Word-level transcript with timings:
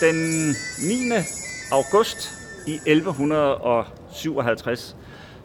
Den 0.00 0.48
9. 0.88 0.94
august 1.72 2.30
i 2.66 2.80
1157, 2.86 4.96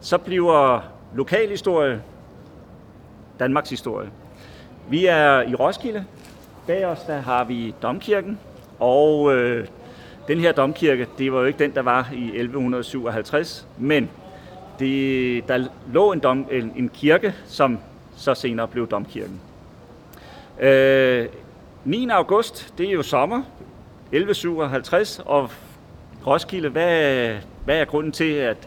så 0.01 0.17
bliver 0.17 0.81
lokalhistorie 1.15 2.01
Danmarks 3.39 3.69
historie. 3.69 4.09
Vi 4.89 5.05
er 5.05 5.41
i 5.41 5.55
Roskilde. 5.55 6.05
Bag 6.67 6.85
os 6.85 6.99
der 7.07 7.19
har 7.19 7.43
vi 7.43 7.73
Domkirken, 7.81 8.39
og 8.79 9.35
øh, 9.35 9.67
den 10.27 10.39
her 10.39 10.51
domkirke, 10.51 11.07
det 11.17 11.33
var 11.33 11.39
jo 11.39 11.45
ikke 11.45 11.59
den, 11.59 11.75
der 11.75 11.81
var 11.81 12.09
i 12.13 12.25
1157, 12.25 13.67
men 13.77 14.09
det, 14.79 15.47
der 15.47 15.67
lå 15.93 16.11
en, 16.11 16.19
dom, 16.19 16.47
en, 16.51 16.73
en 16.75 16.89
kirke, 16.89 17.35
som 17.47 17.79
så 18.15 18.33
senere 18.33 18.67
blev 18.67 18.87
domkirken. 18.87 19.41
Øh, 20.59 21.27
9. 21.85 22.09
august, 22.09 22.73
det 22.77 22.87
er 22.87 22.91
jo 22.91 23.03
sommer, 23.03 23.41
1157, 24.11 25.21
og 25.25 25.49
Roskilde, 26.27 26.69
hvad, 26.69 27.33
hvad 27.65 27.77
er 27.79 27.85
grunden 27.85 28.11
til, 28.11 28.33
at, 28.33 28.57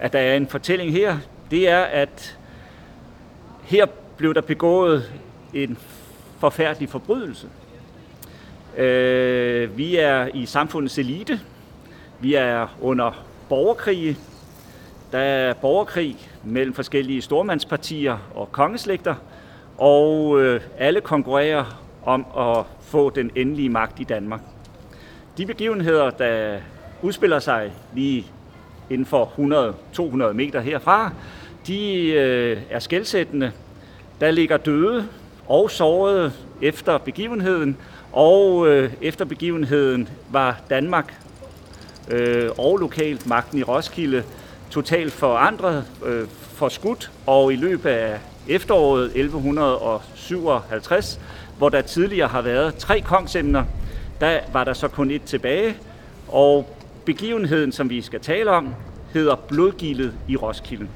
at 0.00 0.12
der 0.12 0.18
er 0.18 0.36
en 0.36 0.46
fortælling 0.46 0.92
her? 0.92 1.18
Det 1.50 1.68
er, 1.68 1.80
at 1.80 2.38
her 3.62 3.86
blev 4.16 4.34
der 4.34 4.40
begået 4.40 5.12
en 5.54 5.78
forfærdelig 6.38 6.88
forbrydelse. 6.88 7.48
Øh, 8.76 9.78
vi 9.78 9.96
er 9.96 10.28
i 10.34 10.46
samfundets 10.46 10.98
elite. 10.98 11.40
Vi 12.20 12.34
er 12.34 12.76
under 12.80 13.24
borgerkrig. 13.48 14.16
Der 15.12 15.18
er 15.18 15.54
borgerkrig 15.54 16.16
mellem 16.44 16.74
forskellige 16.74 17.22
stormandspartier 17.22 18.18
og 18.34 18.52
kongeslægter, 18.52 19.14
og 19.78 20.40
øh, 20.40 20.60
alle 20.78 21.00
konkurrerer 21.00 21.64
om 22.04 22.26
at 22.38 22.64
få 22.80 23.10
den 23.10 23.30
endelige 23.34 23.68
magt 23.68 24.00
i 24.00 24.04
Danmark. 24.04 24.40
De 25.38 25.46
begivenheder, 25.46 26.10
der 26.10 26.58
udspiller 27.02 27.38
sig 27.38 27.72
lige 27.94 28.26
inden 28.90 29.06
for 29.06 29.32
100-200 30.30 30.32
meter 30.32 30.60
herfra, 30.60 31.12
de 31.66 32.12
øh, 32.12 32.58
er 32.70 32.78
skældsættende. 32.78 33.52
Der 34.20 34.30
ligger 34.30 34.56
døde 34.56 35.08
og 35.48 35.70
sårede 35.70 36.32
efter 36.62 36.98
begivenheden, 36.98 37.76
og 38.12 38.68
øh, 38.68 38.92
efter 39.02 39.24
begivenheden 39.24 40.08
var 40.30 40.60
Danmark 40.70 41.14
øh, 42.10 42.50
og 42.58 42.78
lokalt 42.78 43.26
magten 43.26 43.58
i 43.58 43.62
Roskilde 43.62 44.22
totalt 44.70 45.12
forandret, 45.12 45.84
øh, 46.06 46.26
forskudt, 46.54 47.10
og 47.26 47.52
i 47.52 47.56
løbet 47.56 47.90
af 47.90 48.18
efteråret 48.48 49.12
1157, 49.14 51.20
hvor 51.58 51.68
der 51.68 51.80
tidligere 51.80 52.28
har 52.28 52.42
været 52.42 52.74
tre 52.74 53.00
kongsemner, 53.00 53.64
der 54.20 54.40
var 54.52 54.64
der 54.64 54.72
så 54.72 54.88
kun 54.88 55.10
et 55.10 55.22
tilbage, 55.22 55.76
og 56.28 56.76
begivenheden, 57.04 57.72
som 57.72 57.90
vi 57.90 58.02
skal 58.02 58.20
tale 58.20 58.50
om, 58.50 58.74
hedder 59.12 59.34
Blodgildet 59.34 60.14
i 60.28 60.36
Roskilde. 60.36 60.88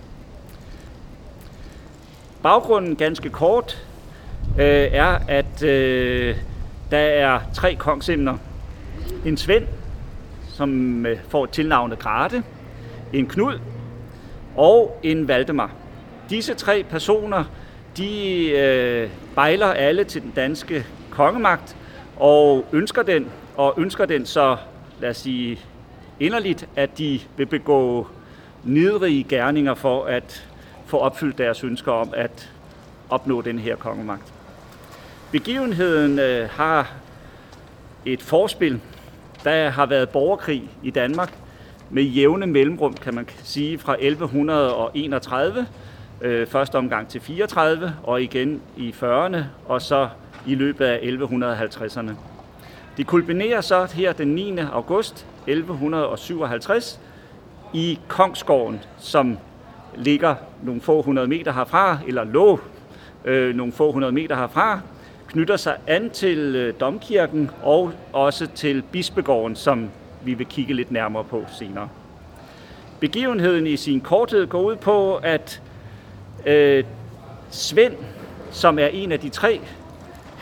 Baggrunden 2.42 2.96
ganske 2.96 3.30
kort 3.30 3.86
øh, 4.58 4.64
er, 4.92 5.18
at 5.28 5.62
øh, 5.62 6.36
der 6.90 6.98
er 6.98 7.40
tre 7.54 7.74
kongsemner. 7.74 8.36
En 9.26 9.36
Svend, 9.36 9.66
som 10.48 11.06
øh, 11.06 11.18
får 11.28 11.46
tilnavnet 11.46 11.98
Grate, 11.98 12.42
en 13.12 13.26
Knud 13.26 13.58
og 14.56 15.00
en 15.02 15.28
Valdemar. 15.28 15.70
Disse 16.30 16.54
tre 16.54 16.84
personer, 16.90 17.44
de 17.96 18.48
øh, 18.50 19.10
bejler 19.34 19.66
alle 19.66 20.04
til 20.04 20.22
den 20.22 20.32
danske 20.36 20.86
kongemagt 21.10 21.76
og 22.16 22.64
ønsker 22.72 23.02
den, 23.02 23.26
og 23.56 23.74
ønsker 23.76 24.06
den 24.06 24.26
så, 24.26 24.56
lad 25.00 25.10
os 25.10 25.16
sige, 25.16 25.60
inderligt, 26.20 26.68
at 26.76 26.98
de 26.98 27.20
vil 27.36 27.46
begå 27.46 28.06
nedrige 28.64 29.24
gerninger 29.24 29.74
for 29.74 30.04
at 30.04 30.46
få 30.86 30.98
opfyldt 30.98 31.38
deres 31.38 31.64
ønsker 31.64 31.92
om 31.92 32.12
at 32.16 32.50
opnå 33.10 33.42
den 33.42 33.58
her 33.58 33.76
kongemagt. 33.76 34.32
Begivenheden 35.32 36.18
øh, 36.18 36.48
har 36.50 36.92
et 38.04 38.22
forspil. 38.22 38.80
Der 39.44 39.68
har 39.68 39.86
været 39.86 40.08
borgerkrig 40.08 40.70
i 40.82 40.90
Danmark 40.90 41.34
med 41.90 42.02
jævne 42.02 42.46
mellemrum, 42.46 42.94
kan 42.94 43.14
man 43.14 43.28
sige, 43.42 43.78
fra 43.78 43.96
1131, 43.98 45.66
øh, 46.20 46.46
første 46.46 46.76
omgang 46.76 47.08
til 47.08 47.20
34, 47.20 47.94
og 48.02 48.22
igen 48.22 48.60
i 48.76 48.94
40'erne, 49.02 49.38
og 49.66 49.82
så 49.82 50.08
i 50.46 50.54
løbet 50.54 50.84
af 50.84 50.98
1150'erne. 50.98 52.10
Det 52.96 53.06
kulminerer 53.06 53.60
så 53.60 53.92
her 53.94 54.12
den 54.12 54.28
9. 54.28 54.58
august 54.72 55.26
1157 55.46 57.00
i 57.72 57.98
Kongsgården, 58.08 58.80
som 58.98 59.38
ligger 59.96 60.34
nogle 60.62 60.80
få 60.80 61.02
hundrede 61.02 61.26
meter 61.26 61.52
herfra, 61.52 61.98
eller 62.06 62.24
lå 62.24 62.60
øh, 63.24 63.54
nogle 63.54 63.72
få 63.72 63.92
hundrede 63.92 64.12
meter 64.12 64.36
herfra, 64.36 64.80
knytter 65.28 65.56
sig 65.56 65.76
an 65.86 66.10
til 66.10 66.38
øh, 66.38 66.74
domkirken 66.80 67.50
og 67.62 67.92
også 68.12 68.46
til 68.54 68.82
bispegården, 68.92 69.56
som 69.56 69.90
vi 70.24 70.34
vil 70.34 70.46
kigge 70.46 70.74
lidt 70.74 70.90
nærmere 70.90 71.24
på 71.24 71.44
senere. 71.58 71.88
Begivenheden 73.00 73.66
i 73.66 73.76
sin 73.76 74.00
korthed 74.00 74.46
går 74.46 74.62
ud 74.62 74.76
på, 74.76 75.16
at 75.16 75.62
øh, 76.46 76.84
Svend, 77.50 77.96
som 78.50 78.78
er 78.78 78.86
en 78.86 79.12
af 79.12 79.20
de 79.20 79.28
tre, 79.28 79.60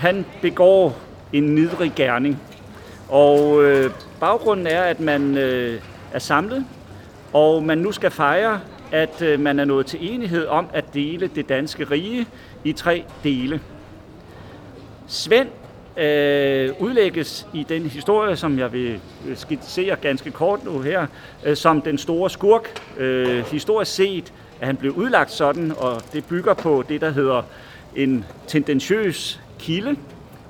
han 0.02 0.26
begår 0.40 0.98
en 1.32 1.42
nidrig 1.42 1.92
gerning. 1.96 2.42
Og 3.08 3.64
øh, 3.64 3.90
baggrunden 4.20 4.66
er, 4.66 4.82
at 4.82 5.00
man 5.00 5.38
øh, 5.38 5.80
er 6.12 6.18
samlet, 6.18 6.64
og 7.32 7.62
man 7.62 7.78
nu 7.78 7.92
skal 7.92 8.10
fejre, 8.10 8.60
at 8.92 9.22
øh, 9.22 9.40
man 9.40 9.58
er 9.58 9.64
nået 9.64 9.86
til 9.86 10.14
enighed 10.14 10.46
om 10.46 10.66
at 10.72 10.94
dele 10.94 11.30
det 11.34 11.48
danske 11.48 11.84
rige 11.84 12.26
i 12.64 12.72
tre 12.72 13.04
dele. 13.24 13.60
Svend 15.06 15.48
øh, 15.96 16.70
udlægges 16.80 17.46
i 17.52 17.66
den 17.68 17.82
historie, 17.82 18.36
som 18.36 18.58
jeg 18.58 18.72
vil 18.72 19.00
øh, 19.28 19.36
skitsere 19.36 19.96
ganske 19.96 20.30
kort 20.30 20.64
nu 20.64 20.80
her, 20.80 21.06
øh, 21.44 21.56
som 21.56 21.82
den 21.82 21.98
store 21.98 22.30
skurk. 22.30 22.82
Øh, 22.98 23.44
historisk 23.44 23.94
set 23.94 24.32
at 24.60 24.66
han 24.66 24.76
blev 24.76 24.92
udlagt 24.92 25.30
sådan, 25.30 25.72
og 25.78 26.02
det 26.12 26.24
bygger 26.24 26.54
på 26.54 26.84
det, 26.88 27.00
der 27.00 27.10
hedder 27.10 27.42
en 27.96 28.24
tendentiøs 28.46 29.41
kilde, 29.62 29.96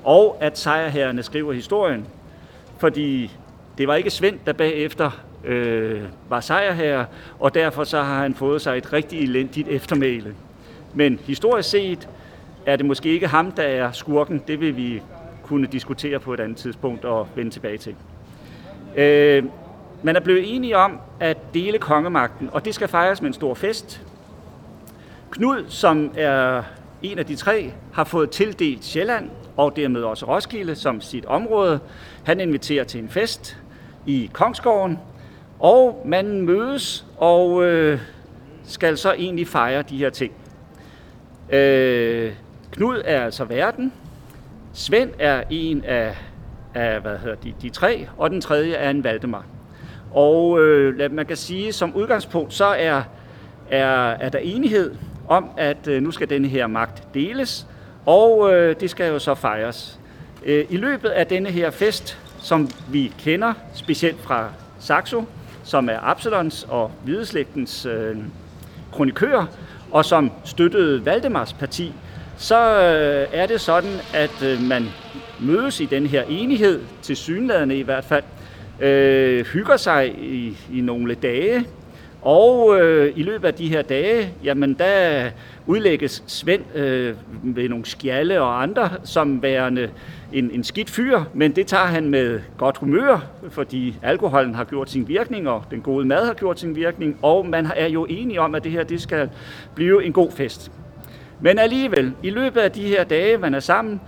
og 0.03 0.37
at 0.39 0.57
sejrherrerne 0.57 1.23
skriver 1.23 1.53
historien. 1.53 2.05
Fordi 2.77 3.31
det 3.77 3.87
var 3.87 3.95
ikke 3.95 4.09
Svend, 4.09 4.39
der 4.45 4.53
bagefter 4.53 5.11
øh, 5.43 6.01
var 6.29 6.39
sejrherre, 6.39 7.05
og 7.39 7.53
derfor 7.53 7.83
så 7.83 8.01
har 8.01 8.21
han 8.21 8.35
fået 8.35 8.61
sig 8.61 8.77
et 8.77 8.93
rigtig 8.93 9.19
elendigt 9.19 9.67
eftermæle. 9.67 10.35
Men 10.93 11.19
historisk 11.25 11.69
set 11.69 12.09
er 12.65 12.75
det 12.75 12.85
måske 12.85 13.09
ikke 13.09 13.27
ham, 13.27 13.51
der 13.51 13.63
er 13.63 13.91
skurken. 13.91 14.43
Det 14.47 14.59
vil 14.59 14.77
vi 14.77 15.01
kunne 15.43 15.67
diskutere 15.67 16.19
på 16.19 16.33
et 16.33 16.39
andet 16.39 16.57
tidspunkt 16.57 17.05
og 17.05 17.27
vende 17.35 17.51
tilbage 17.51 17.77
til. 17.77 17.95
Øh, 18.95 19.43
man 20.03 20.15
er 20.15 20.19
blevet 20.19 20.55
enige 20.55 20.77
om 20.77 20.99
at 21.19 21.37
dele 21.53 21.77
kongemagten, 21.77 22.49
og 22.51 22.65
det 22.65 22.75
skal 22.75 22.87
fejres 22.87 23.21
med 23.21 23.27
en 23.27 23.33
stor 23.33 23.53
fest. 23.53 24.01
Knud, 25.31 25.63
som 25.67 26.11
er 26.15 26.63
en 27.03 27.19
af 27.19 27.25
de 27.25 27.35
tre, 27.35 27.73
har 27.93 28.03
fået 28.03 28.29
tildelt 28.29 28.85
Sjælland 28.85 29.29
og 29.57 29.75
dermed 29.75 30.01
også 30.01 30.25
Roskilde 30.25 30.75
som 30.75 31.01
sit 31.01 31.25
område. 31.25 31.79
Han 32.23 32.39
inviterer 32.39 32.83
til 32.83 32.99
en 32.99 33.09
fest 33.09 33.57
i 34.05 34.29
Kongsgården, 34.33 34.99
og 35.59 36.01
man 36.05 36.41
mødes 36.41 37.05
og 37.17 37.63
øh, 37.63 37.99
skal 38.63 38.97
så 38.97 39.13
egentlig 39.13 39.47
fejre 39.47 39.81
de 39.81 39.97
her 39.97 40.09
ting. 40.09 40.33
Øh, 41.49 42.33
Knud 42.71 43.01
er 43.05 43.25
altså 43.25 43.45
verden. 43.45 43.93
Svend 44.73 45.11
er 45.19 45.43
en 45.49 45.83
af, 45.85 46.17
af 46.73 47.01
hvad 47.01 47.17
hedder 47.17 47.35
de, 47.35 47.53
de 47.61 47.69
tre, 47.69 48.07
og 48.17 48.29
den 48.29 48.41
tredje 48.41 48.73
er 48.73 48.89
en 48.89 49.03
Valdemar. 49.03 49.45
Og 50.11 50.61
øh, 50.61 51.11
man 51.11 51.25
kan 51.25 51.37
sige, 51.37 51.73
som 51.73 51.95
udgangspunkt, 51.95 52.53
så 52.53 52.65
er, 52.65 53.01
er, 53.69 54.09
er 54.09 54.29
der 54.29 54.39
enighed 54.39 54.95
om, 55.27 55.49
at 55.57 55.87
øh, 55.87 56.03
nu 56.03 56.11
skal 56.11 56.29
denne 56.29 56.47
her 56.47 56.67
magt 56.67 57.13
deles, 57.13 57.67
og 58.05 58.53
øh, 58.53 58.75
det 58.79 58.89
skal 58.89 59.11
jo 59.11 59.19
så 59.19 59.35
fejres. 59.35 59.99
Øh, 60.45 60.65
I 60.69 60.77
løbet 60.77 61.09
af 61.09 61.27
denne 61.27 61.49
her 61.49 61.71
fest, 61.71 62.17
som 62.39 62.69
vi 62.89 63.13
kender 63.19 63.53
specielt 63.73 64.21
fra 64.21 64.49
Saxo, 64.79 65.23
som 65.63 65.89
er 65.89 65.99
Absalons 66.03 66.67
og 66.69 66.91
Hvideslægtens 67.03 67.85
øh, 67.85 68.17
kronikør, 68.91 69.45
og 69.91 70.05
som 70.05 70.31
støttede 70.45 71.05
Valdemars 71.05 71.53
parti, 71.53 71.93
så 72.37 72.81
øh, 72.81 73.27
er 73.39 73.45
det 73.45 73.61
sådan, 73.61 73.91
at 74.13 74.43
øh, 74.43 74.61
man 74.61 74.85
mødes 75.39 75.79
i 75.79 75.85
den 75.85 76.07
her 76.07 76.23
enighed, 76.29 76.81
til 77.01 77.15
synlædende 77.15 77.77
i 77.77 77.81
hvert 77.81 78.03
fald, 78.03 78.23
øh, 78.79 79.45
hygger 79.45 79.77
sig 79.77 80.15
i, 80.19 80.57
i 80.73 80.81
nogle 80.81 81.15
dage, 81.15 81.65
og 82.23 82.79
øh, 82.79 83.13
i 83.15 83.23
løbet 83.23 83.47
af 83.47 83.53
de 83.53 83.67
her 83.67 83.81
dage, 83.81 84.33
jamen 84.43 84.73
der 84.73 85.29
udlægges 85.67 86.23
Svend 86.27 86.75
øh, 86.75 87.15
ved 87.43 87.69
nogle 87.69 87.85
skjalle 87.85 88.41
og 88.41 88.63
andre 88.63 88.89
som 89.03 89.41
værende 89.41 89.89
en, 90.33 90.51
en 90.51 90.63
skidt 90.63 90.89
fyr, 90.89 91.21
men 91.33 91.55
det 91.55 91.67
tager 91.67 91.85
han 91.85 92.09
med 92.09 92.41
godt 92.57 92.77
humør, 92.77 93.25
fordi 93.49 93.95
alkoholen 94.01 94.55
har 94.55 94.63
gjort 94.63 94.89
sin 94.89 95.07
virkning, 95.07 95.49
og 95.49 95.63
den 95.71 95.81
gode 95.81 96.05
mad 96.05 96.25
har 96.25 96.33
gjort 96.33 96.59
sin 96.59 96.75
virkning, 96.75 97.17
og 97.21 97.45
man 97.45 97.67
er 97.75 97.87
jo 97.87 98.05
enige 98.05 98.41
om, 98.41 98.55
at 98.55 98.63
det 98.63 98.71
her 98.71 98.83
det 98.83 99.01
skal 99.01 99.29
blive 99.75 100.05
en 100.05 100.13
god 100.13 100.31
fest. 100.31 100.71
Men 101.41 101.59
alligevel, 101.59 102.13
i 102.23 102.29
løbet 102.29 102.61
af 102.61 102.71
de 102.71 102.83
her 102.83 103.03
dage, 103.03 103.37
man 103.37 103.53
er 103.53 103.59
sammen, 103.59 104.01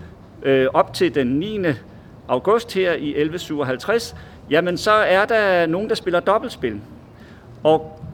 øh, 0.44 0.68
op 0.74 0.94
til 0.94 1.16
den 1.16 1.28
9. 1.28 1.60
august 2.28 2.74
her 2.74 2.94
i 2.94 3.10
1157, 3.10 4.16
jamen 4.50 4.78
så 4.78 4.92
er 4.92 5.26
der 5.26 5.66
nogen, 5.66 5.90
der 5.90 5.96
spiller 5.96 6.20
dobbeltspil. 6.20 6.82
Og 7.64 8.05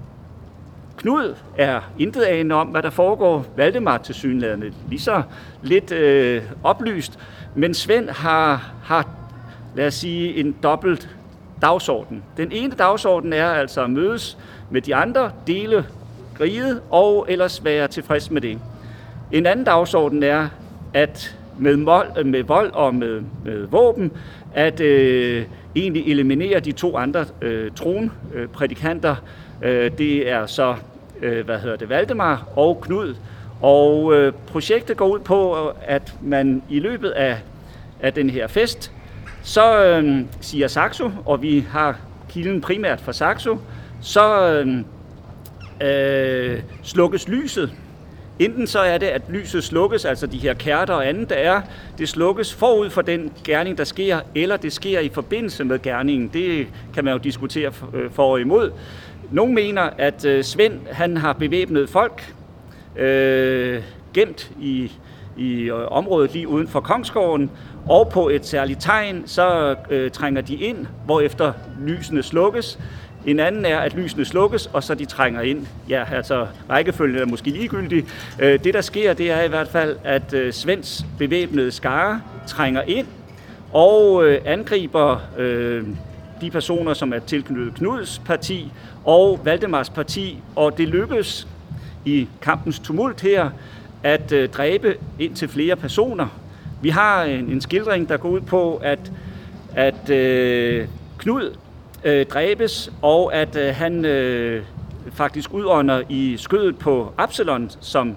Knud 1.02 1.36
er 1.58 1.82
intet 2.00 2.22
anende 2.24 2.56
om, 2.56 2.68
hvad 2.68 2.82
der 2.82 2.90
foregår. 2.90 3.46
Valdemar 3.56 3.98
til 3.98 4.16
synlædende 4.16 4.74
lige 4.90 5.00
så 5.00 5.22
lidt 5.64 5.92
øh, 5.92 6.42
oplyst. 6.64 7.20
Men 7.56 7.74
Svend 7.74 8.10
har, 8.10 8.72
har, 8.84 9.08
lad 9.76 9.88
os 9.88 9.94
sige, 9.94 10.36
en 10.36 10.56
dobbelt 10.64 11.10
dagsorden. 11.62 12.24
Den 12.38 12.52
ene 12.52 12.74
dagsorden 12.74 13.34
er 13.34 13.48
altså 13.48 13.84
at 13.84 13.90
mødes 13.90 14.38
med 14.70 14.82
de 14.82 14.96
andre, 14.96 15.32
dele 15.48 15.86
riget 16.40 16.82
og 16.90 17.26
ellers 17.30 17.66
være 17.66 17.88
tilfreds 17.88 18.32
med 18.32 18.42
det. 18.42 18.60
En 19.32 19.46
anden 19.46 19.66
dagsorden 19.66 20.24
er, 20.24 20.48
at 20.94 21.38
med, 21.60 21.78
mål, 21.78 22.26
med 22.26 22.44
vold 22.44 22.72
og 22.74 22.96
med, 22.96 23.22
med 23.46 23.68
våben, 23.68 24.12
at 24.54 24.80
øh, 24.80 25.46
egentlig 25.76 26.12
eliminere 26.12 26.60
de 26.60 26.72
to 26.72 26.98
andre 26.98 27.26
øh, 27.42 27.72
tronprædikanter. 27.72 29.16
Øh, 29.62 29.92
det 29.98 30.30
er 30.30 30.46
så, 30.46 30.76
øh, 31.22 31.46
hvad 31.46 31.60
hedder 31.60 31.76
det, 31.76 31.90
Valdemar 31.90 32.48
og 32.56 32.82
Knud. 32.82 33.16
Og 33.62 34.14
øh, 34.14 34.34
projektet 34.48 34.98
går 34.98 35.08
ud 35.08 35.20
på, 35.20 35.68
at 35.82 36.14
man 36.22 36.64
i 36.70 36.80
løbet 36.80 37.10
af, 37.10 37.38
af 38.02 38.14
den 38.14 38.30
her 38.30 38.48
fest, 38.48 38.92
så 39.44 39.86
øh, 39.86 40.26
siger 40.42 40.68
Saxo, 40.68 41.12
og 41.26 41.42
vi 41.42 41.66
har 41.70 42.00
kilden 42.30 42.62
primært 42.62 43.02
fra 43.02 43.14
Saxo, 43.14 43.58
så 44.02 44.48
øh, 44.52 44.84
øh, 45.82 46.62
slukkes 46.84 47.28
lyset 47.28 47.72
Enten 48.40 48.68
så 48.68 48.80
er 48.80 48.98
det, 48.98 49.08
at 49.08 49.22
lyset 49.30 49.64
slukkes, 49.64 50.06
altså 50.06 50.28
de 50.28 50.38
her 50.38 50.54
kærter 50.54 50.94
og 50.94 51.08
andet, 51.08 51.30
der 51.30 51.36
er, 51.36 51.62
det 51.98 52.10
slukkes 52.10 52.54
forud 52.54 52.90
for 52.90 53.02
den 53.02 53.32
gerning, 53.44 53.78
der 53.78 53.84
sker, 53.84 54.20
eller 54.36 54.58
det 54.58 54.74
sker 54.74 55.00
i 55.00 55.10
forbindelse 55.10 55.64
med 55.64 55.82
gerningen. 55.82 56.28
Det 56.34 56.68
kan 56.94 57.06
man 57.06 57.14
jo 57.14 57.20
diskutere 57.20 57.72
øh, 57.94 58.12
for 58.12 58.32
og 58.32 58.42
imod. 58.42 58.72
Nogle 59.32 59.54
mener, 59.54 59.90
at 59.98 60.26
øh, 60.26 60.44
Svend 60.44 60.80
han 60.92 61.18
har 61.18 61.34
bevæbnet 61.34 61.90
folk, 61.90 62.34
øh, 62.96 63.84
gemt 64.14 64.52
i, 64.60 64.92
i 65.38 65.62
øh, 65.62 65.88
området 65.92 66.34
lige 66.34 66.48
uden 66.48 66.68
for 66.68 66.80
Kongsgården, 66.80 67.52
og 67.90 68.10
på 68.10 68.30
et 68.30 68.46
særligt 68.46 68.82
tegn, 68.82 69.24
så 69.26 69.76
øh, 69.90 70.12
trænger 70.12 70.42
de 70.42 70.56
ind, 70.56 70.88
hvorefter 71.06 71.54
lysene 71.80 72.24
slukkes. 72.24 72.80
En 73.26 73.40
anden 73.40 73.66
er, 73.66 73.80
at 73.80 73.94
lysene 73.94 74.26
slukkes, 74.26 74.70
og 74.74 74.84
så 74.84 74.96
de 74.96 75.06
trænger 75.06 75.42
ind. 75.42 75.68
Ja, 75.90 76.04
altså 76.14 76.48
rækkefølgen 76.70 77.22
er 77.22 77.26
måske 77.26 77.50
ligegyldig. 77.50 78.06
Øh, 78.40 78.64
det, 78.64 78.74
der 78.74 78.82
sker, 78.82 79.14
det 79.14 79.32
er 79.32 79.42
i 79.42 79.48
hvert 79.48 79.68
fald, 79.68 79.98
at 80.04 80.34
øh, 80.34 80.54
Svends 80.54 81.06
bevæbnede 81.18 81.72
skare 81.72 82.22
trænger 82.48 82.82
ind 82.82 83.08
og 83.74 84.26
øh, 84.26 84.42
angriber 84.46 85.22
de 86.42 86.52
personer, 86.52 86.94
som 86.94 87.14
er 87.14 87.20
tilknyttet 87.20 87.76
Knuds 87.76 88.22
parti 88.26 88.72
og 89.06 89.40
Valdemars 89.44 89.90
parti, 89.90 90.38
og 90.56 90.78
det 90.78 90.88
lykkes 90.88 91.48
i 92.06 92.28
kampens 92.42 92.80
tumult 92.80 93.22
her 93.22 93.50
at 94.04 94.34
dræbe 94.54 94.96
ind 95.20 95.36
til 95.36 95.48
flere 95.48 95.76
personer. 95.76 96.28
Vi 96.82 96.90
har 96.90 97.24
en, 97.24 97.50
en 97.50 97.62
skildring, 97.62 98.10
der 98.10 98.18
går 98.18 98.30
ud 98.30 98.42
på, 98.42 98.82
at, 98.84 99.12
at 99.76 100.06
Knud 101.18 101.56
øh, 102.04 102.26
dræbes, 102.26 102.92
og 103.02 103.36
at 103.36 103.56
øh, 103.56 103.76
han 103.76 104.06
øh, 104.06 104.64
faktisk 105.12 105.54
udånder 105.54 106.02
i 106.10 106.38
skødet 106.38 106.78
på 106.78 107.14
Absalon, 107.18 107.72
som 107.80 108.16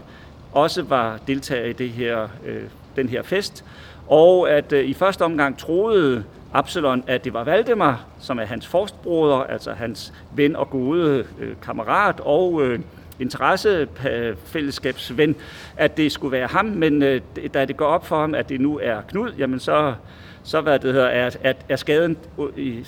også 0.53 0.83
var 0.83 1.19
deltager 1.27 1.65
i 1.65 1.73
det 1.73 1.91
her, 1.91 2.29
øh, 2.47 2.63
den 2.97 3.09
her 3.09 3.23
fest. 3.23 3.65
Og 4.09 4.51
at 4.51 4.73
øh, 4.73 4.85
i 4.85 4.95
første 4.95 5.23
omgang 5.23 5.59
troede 5.59 6.25
Absalon, 6.53 7.05
at 7.07 7.25
det 7.25 7.33
var 7.33 7.45
Valdemar, 7.45 8.05
som 8.21 8.39
er 8.39 8.45
hans 8.45 8.67
forstbroder, 8.67 9.37
altså 9.37 9.73
hans 9.73 10.13
ven 10.35 10.57
og 10.57 10.71
gode 10.71 11.25
øh, 11.41 11.55
kammerat 11.63 12.21
og 12.21 12.63
øh, 12.63 12.81
interessefællesskabsven, 13.19 15.37
at 15.77 15.97
det 15.97 16.13
skulle 16.13 16.33
være 16.33 16.47
ham, 16.47 16.65
men 16.65 17.03
øh, 17.03 17.21
da 17.55 17.65
det 17.65 17.77
går 17.77 17.87
op 17.87 18.07
for 18.07 18.21
ham, 18.21 18.35
at 18.35 18.49
det 18.49 18.61
nu 18.61 18.79
er 18.83 19.01
Knud, 19.09 19.33
jamen 19.39 19.61
så 19.61 19.95
så 20.45 20.61
hvad 20.61 20.79
det 20.79 20.93
hedder, 20.93 21.07
er, 21.07 21.31
at 21.43 21.57
er 21.69 21.77
skaden, 21.77 22.17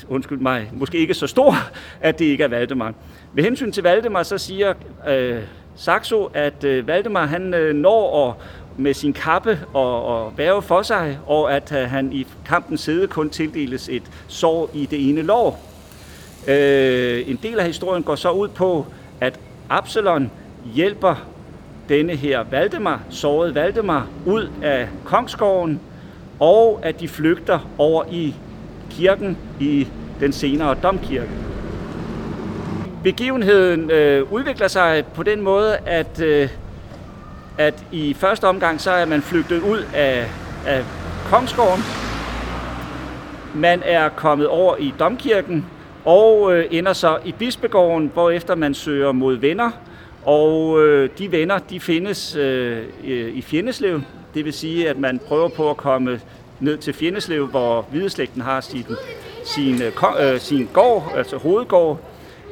undskyld 0.08 0.38
mig, 0.38 0.70
måske 0.72 0.98
ikke 0.98 1.14
så 1.14 1.26
stor, 1.26 1.54
at 2.00 2.18
det 2.18 2.24
ikke 2.24 2.44
er 2.44 2.48
Valdemar. 2.48 2.94
Med 3.34 3.44
hensyn 3.44 3.72
til 3.72 3.82
Valdemar, 3.82 4.22
så 4.22 4.38
siger 4.38 4.74
øh, 5.08 5.42
Saxo, 5.76 6.30
at 6.34 6.64
øh, 6.64 6.86
Valdemar 6.86 7.26
han 7.26 7.54
øh, 7.54 7.74
når 7.74 8.28
at, 8.28 8.34
med 8.76 8.94
sin 8.94 9.12
kappe 9.12 9.60
og, 9.74 10.04
og 10.04 10.38
værve 10.38 10.62
for 10.62 10.82
sig, 10.82 11.18
og 11.26 11.56
at 11.56 11.72
øh, 11.72 11.90
han 11.90 12.12
i 12.12 12.26
kampen 12.46 12.78
side 12.78 13.06
kun 13.06 13.30
tildeles 13.30 13.88
et 13.88 14.02
sår 14.28 14.70
i 14.74 14.86
det 14.86 15.08
ene 15.08 15.22
lår. 15.22 15.60
Øh, 16.48 17.28
en 17.28 17.38
del 17.42 17.58
af 17.58 17.66
historien 17.66 18.02
går 18.02 18.14
så 18.14 18.30
ud 18.30 18.48
på, 18.48 18.86
at 19.20 19.40
Absalon 19.68 20.30
hjælper 20.74 21.26
denne 21.88 22.16
her 22.16 22.44
Valdemar, 22.50 23.02
såret 23.10 23.54
Valdemar, 23.54 24.06
ud 24.26 24.48
af 24.62 24.88
kongsgården, 25.04 25.80
og 26.40 26.80
at 26.82 27.00
de 27.00 27.08
flygter 27.08 27.70
over 27.78 28.04
i 28.10 28.34
kirken 28.90 29.38
i 29.60 29.88
den 30.20 30.32
senere 30.32 30.76
domkirke. 30.82 31.30
Begivenheden 33.02 33.90
øh, 33.90 34.32
udvikler 34.32 34.68
sig 34.68 35.04
på 35.14 35.22
den 35.22 35.40
måde, 35.40 35.76
at, 35.86 36.20
øh, 36.20 36.48
at 37.58 37.84
i 37.92 38.14
første 38.14 38.44
omgang 38.44 38.80
så 38.80 38.90
er 38.90 39.04
man 39.04 39.22
flygtet 39.22 39.62
ud 39.62 39.84
af, 39.94 40.26
af 40.66 40.84
Kongsgården. 41.30 41.82
Man 43.54 43.82
er 43.84 44.08
kommet 44.08 44.46
over 44.46 44.76
i 44.76 44.94
domkirken 44.98 45.66
og 46.04 46.56
øh, 46.56 46.66
ender 46.70 46.92
så 46.92 47.18
i 47.24 47.32
bispegården, 47.32 48.10
hvor 48.14 48.30
efter 48.30 48.54
man 48.54 48.74
søger 48.74 49.12
mod 49.12 49.36
venner. 49.36 49.70
Og 50.24 50.86
øh, 50.86 51.10
de 51.18 51.32
venner 51.32 51.58
de 51.58 51.80
findes 51.80 52.36
øh, 52.36 52.84
i 53.34 53.42
Fjendeslev, 53.42 54.00
det 54.36 54.44
vil 54.44 54.52
sige, 54.52 54.88
at 54.90 54.98
man 54.98 55.18
prøver 55.18 55.48
på 55.48 55.70
at 55.70 55.76
komme 55.76 56.20
ned 56.60 56.78
til 56.78 56.94
Fjendeslev, 56.94 57.46
hvor 57.46 57.86
Hvideslægten 57.90 58.42
har 58.42 58.60
sin, 58.60 58.86
sin, 59.44 59.82
øh, 59.82 59.92
øh, 60.32 60.40
sin 60.40 60.68
gård, 60.72 61.12
altså 61.16 61.36
hovedgård, 61.36 62.00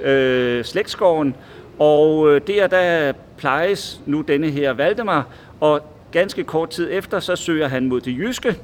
øh, 0.02 0.64
slægtsgården. 0.64 1.34
Og 1.78 2.30
øh, 2.30 2.40
der, 2.46 2.66
der 2.66 3.12
plejes 3.36 4.00
nu 4.06 4.20
denne 4.20 4.50
her 4.50 4.72
Valdemar, 4.72 5.26
og 5.60 5.80
ganske 6.12 6.44
kort 6.44 6.70
tid 6.70 6.88
efter, 6.92 7.20
så 7.20 7.36
søger 7.36 7.68
han 7.68 7.88
mod 7.88 8.00
det 8.00 8.18
jyske, 8.18 8.56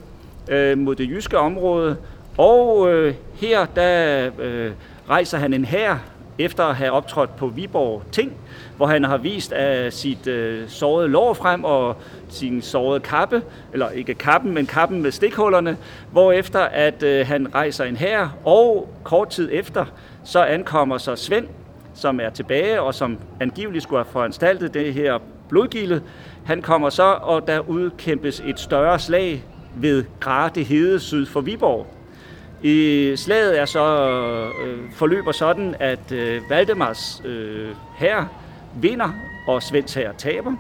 øh, 0.49 0.79
mod 0.79 0.95
det 0.95 1.09
jyske 1.09 1.39
område, 1.39 1.97
og 2.39 2.93
øh, 2.93 3.15
her, 3.35 3.67
der 3.67 4.31
øh, 4.39 4.71
rejser 5.09 5.39
han 5.39 5.55
en 5.55 5.65
hær 5.65 6.10
efter 6.41 6.65
at 6.65 6.77
have 6.77 6.91
optrådt 6.91 7.37
på 7.37 7.47
Viborg 7.47 8.03
Ting, 8.13 8.33
hvor 8.77 8.87
han 8.87 9.05
har 9.05 9.17
vist 9.17 9.53
af 9.53 9.93
sit 9.93 10.27
øh, 10.27 10.69
sårede 10.69 11.09
lår 11.09 11.35
frem 11.35 11.65
og 11.65 11.97
sin 12.29 12.63
sårede 12.63 13.01
kappe, 13.01 13.43
eller 13.73 13.91
ikke 13.91 14.15
kappen, 14.15 14.55
men 14.55 14.67
kappen 14.67 15.03
med 15.03 15.11
stikhullerne, 15.11 15.77
efter 16.35 16.61
at 16.61 17.03
øh, 17.03 17.27
han 17.27 17.55
rejser 17.55 17.85
en 17.85 17.97
her, 17.97 18.29
og 18.45 18.89
kort 19.05 19.29
tid 19.29 19.49
efter, 19.53 19.85
så 20.25 20.43
ankommer 20.43 20.99
så 20.99 21.17
Svend, 21.17 21.47
som 21.95 22.21
er 22.21 22.31
tilbage, 22.31 22.83
og 22.83 22.95
som 22.95 23.19
angiveligt 23.41 23.83
skulle 23.83 23.99
have 24.05 24.13
foranstaltet 24.13 24.75
det 24.75 24.95
her 24.95 25.19
blodgilde. 25.49 26.03
Han 26.45 26.63
kommer 26.63 26.91
så, 26.91 27.19
og 27.23 27.47
der 27.47 27.59
udkæmpes 27.59 28.43
et 28.47 28.61
større 28.61 28.99
slag 28.99 29.45
ved 29.77 30.05
Grate 30.21 30.63
Hede 30.63 31.01
syd 31.01 31.27
for 31.27 31.41
Viborg. 31.41 32.00
I 32.63 33.13
slaget 33.17 33.61
er 33.61 33.65
så 33.65 34.09
øh, 34.65 34.79
forløber 34.95 35.33
sådan, 35.33 35.75
at 35.79 36.13
øh, 36.13 36.51
Valdemars 36.51 37.23
øh, 37.25 37.69
her 37.97 38.25
vinder, 38.75 39.09
og 39.47 39.63
Svends 39.63 39.95
her 39.95 40.13
taber. 40.13 40.53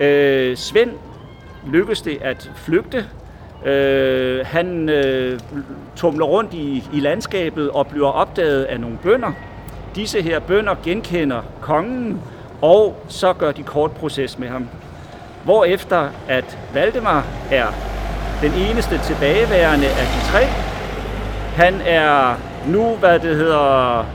Øh, 0.00 0.56
Svend 0.56 0.90
lykkes 1.66 2.02
det 2.02 2.18
at 2.22 2.50
flygte. 2.56 3.06
Øh, 3.64 4.46
han 4.46 4.88
øh, 4.88 5.40
tumler 5.96 6.26
rundt 6.26 6.54
i, 6.54 6.84
i 6.92 7.00
landskabet 7.00 7.70
og 7.70 7.86
bliver 7.86 8.08
opdaget 8.08 8.64
af 8.64 8.80
nogle 8.80 8.98
bønder. 9.02 9.32
Disse 9.94 10.22
her 10.22 10.38
bønder 10.38 10.74
genkender 10.84 11.42
kongen, 11.60 12.20
og 12.62 13.04
så 13.08 13.32
gør 13.32 13.52
de 13.52 13.62
kort 13.62 13.90
proces 13.90 14.38
med 14.38 14.48
ham. 14.48 14.68
Hvorefter 15.44 16.08
at 16.28 16.58
Valdemar 16.74 17.26
er 17.50 17.66
den 18.42 18.52
eneste 18.52 19.00
tilbageværende 19.04 19.86
af 19.86 20.06
de 20.06 20.30
tre, 20.30 20.46
han 21.56 21.80
er 21.80 22.34
nu, 22.66 22.96
hvad 22.96 23.18
det 23.18 23.36
hedder, 23.36 24.06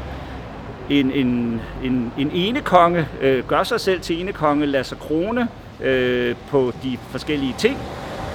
en, 0.90 1.12
en, 1.12 1.62
en, 1.84 2.14
en 2.18 2.32
ene 2.34 2.62
konge 2.62 3.08
øh, 3.22 3.48
gør 3.48 3.64
sig 3.64 3.80
selv 3.80 4.02
til 4.02 4.22
ene 4.22 4.34
konge, 4.34 4.66
lader 4.66 4.84
sig 4.84 4.98
krone 4.98 5.48
øh, 5.84 6.36
på 6.50 6.72
de 6.84 6.98
forskellige 7.10 7.56
ting, 7.58 7.78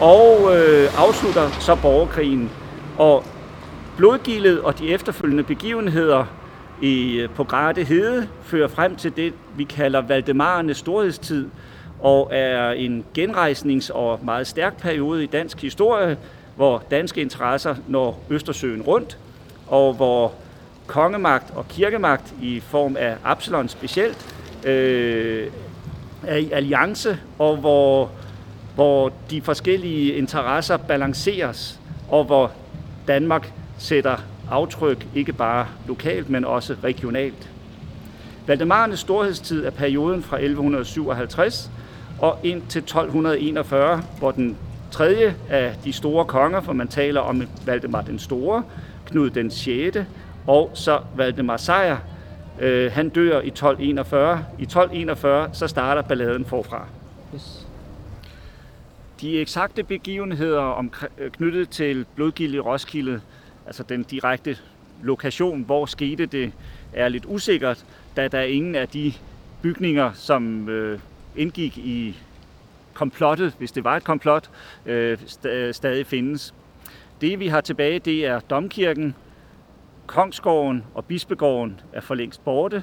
og 0.00 0.56
øh, 0.56 0.88
afslutter 0.98 1.50
så 1.60 1.76
borgerkrigen. 1.82 2.50
Og 2.98 3.24
blodgildet 3.96 4.60
og 4.60 4.78
de 4.78 4.88
efterfølgende 4.88 5.42
begivenheder 5.42 6.24
i, 6.82 7.16
øh, 7.16 7.30
på 7.30 7.44
Grate 7.44 7.84
Hede 7.84 8.28
fører 8.42 8.68
frem 8.68 8.96
til 8.96 9.16
det, 9.16 9.32
vi 9.56 9.64
kalder 9.64 10.00
Valdemarernes 10.00 10.76
storhedstid, 10.76 11.48
og 12.00 12.28
er 12.32 12.70
en 12.70 13.04
genrejsnings- 13.18 13.90
og 13.94 14.20
meget 14.22 14.46
stærk 14.46 14.80
periode 14.82 15.24
i 15.24 15.26
dansk 15.26 15.62
historie, 15.62 16.16
hvor 16.56 16.82
danske 16.90 17.20
interesser 17.20 17.74
når 17.88 18.22
Østersøen 18.30 18.82
rundt, 18.82 19.18
og 19.66 19.94
hvor 19.94 20.32
kongemagt 20.86 21.52
og 21.56 21.68
kirkemagt 21.68 22.34
i 22.42 22.60
form 22.60 22.96
af 22.98 23.16
Absalon 23.24 23.68
specielt 23.68 24.34
øh, 24.64 25.50
er 26.26 26.36
i 26.36 26.50
alliance, 26.50 27.18
og 27.38 27.56
hvor, 27.56 28.10
hvor 28.74 29.12
de 29.30 29.42
forskellige 29.42 30.14
interesser 30.14 30.76
balanceres, 30.76 31.80
og 32.08 32.24
hvor 32.24 32.52
Danmark 33.08 33.52
sætter 33.78 34.16
aftryk 34.50 35.06
ikke 35.14 35.32
bare 35.32 35.66
lokalt, 35.86 36.30
men 36.30 36.44
også 36.44 36.76
regionalt. 36.84 37.50
Valdemarernes 38.46 39.00
storhedstid 39.00 39.64
er 39.64 39.70
perioden 39.70 40.22
fra 40.22 40.36
1157 40.36 41.70
og 42.18 42.38
ind 42.42 42.62
til 42.68 42.78
1241, 42.78 44.02
hvor 44.18 44.30
den 44.30 44.56
tredje 44.96 45.36
af 45.48 45.74
de 45.84 45.92
store 45.92 46.24
konger, 46.24 46.60
for 46.60 46.72
man 46.72 46.88
taler 46.88 47.20
om 47.20 47.42
Valdemar 47.66 48.02
den 48.02 48.18
Store, 48.18 48.62
Knud 49.06 49.30
den 49.30 49.50
6. 49.50 49.96
og 50.46 50.70
så 50.74 51.00
Valdemar 51.16 51.56
Sejr, 51.56 51.98
øh, 52.60 52.92
han 52.92 53.08
dør 53.08 53.40
i 53.40 53.48
1241. 53.48 54.44
I 54.58 54.62
1241 54.62 55.50
så 55.52 55.66
starter 55.66 56.02
balladen 56.02 56.44
forfra. 56.44 56.86
Yes. 57.34 57.66
De 59.20 59.40
eksakte 59.40 59.82
begivenheder 59.82 60.60
om, 60.60 60.92
knyttet 61.32 61.68
til 61.68 62.06
blodgild 62.14 62.54
i 62.54 62.60
Roskilde, 62.60 63.20
altså 63.66 63.82
den 63.82 64.02
direkte 64.02 64.56
lokation, 65.02 65.62
hvor 65.62 65.86
skete 65.86 66.26
det, 66.26 66.52
er 66.92 67.08
lidt 67.08 67.24
usikkert, 67.26 67.84
da 68.16 68.28
der 68.28 68.38
er 68.38 68.44
ingen 68.44 68.74
af 68.74 68.88
de 68.88 69.12
bygninger, 69.62 70.12
som 70.14 70.68
øh, 70.68 70.98
indgik 71.36 71.78
i 71.78 72.16
komplottet, 72.96 73.54
hvis 73.58 73.72
det 73.72 73.84
var 73.84 73.96
et 73.96 74.04
komplot, 74.04 74.50
øh, 74.86 75.18
stadig 75.72 76.06
findes. 76.06 76.54
Det 77.20 77.40
vi 77.40 77.48
har 77.48 77.60
tilbage, 77.60 77.98
det 77.98 78.26
er 78.26 78.40
domkirken, 78.40 79.14
Kongsgården 80.06 80.84
og 80.94 81.04
Bispegården 81.04 81.80
er 81.92 82.00
for 82.00 82.14
længst 82.14 82.44
borte. 82.44 82.82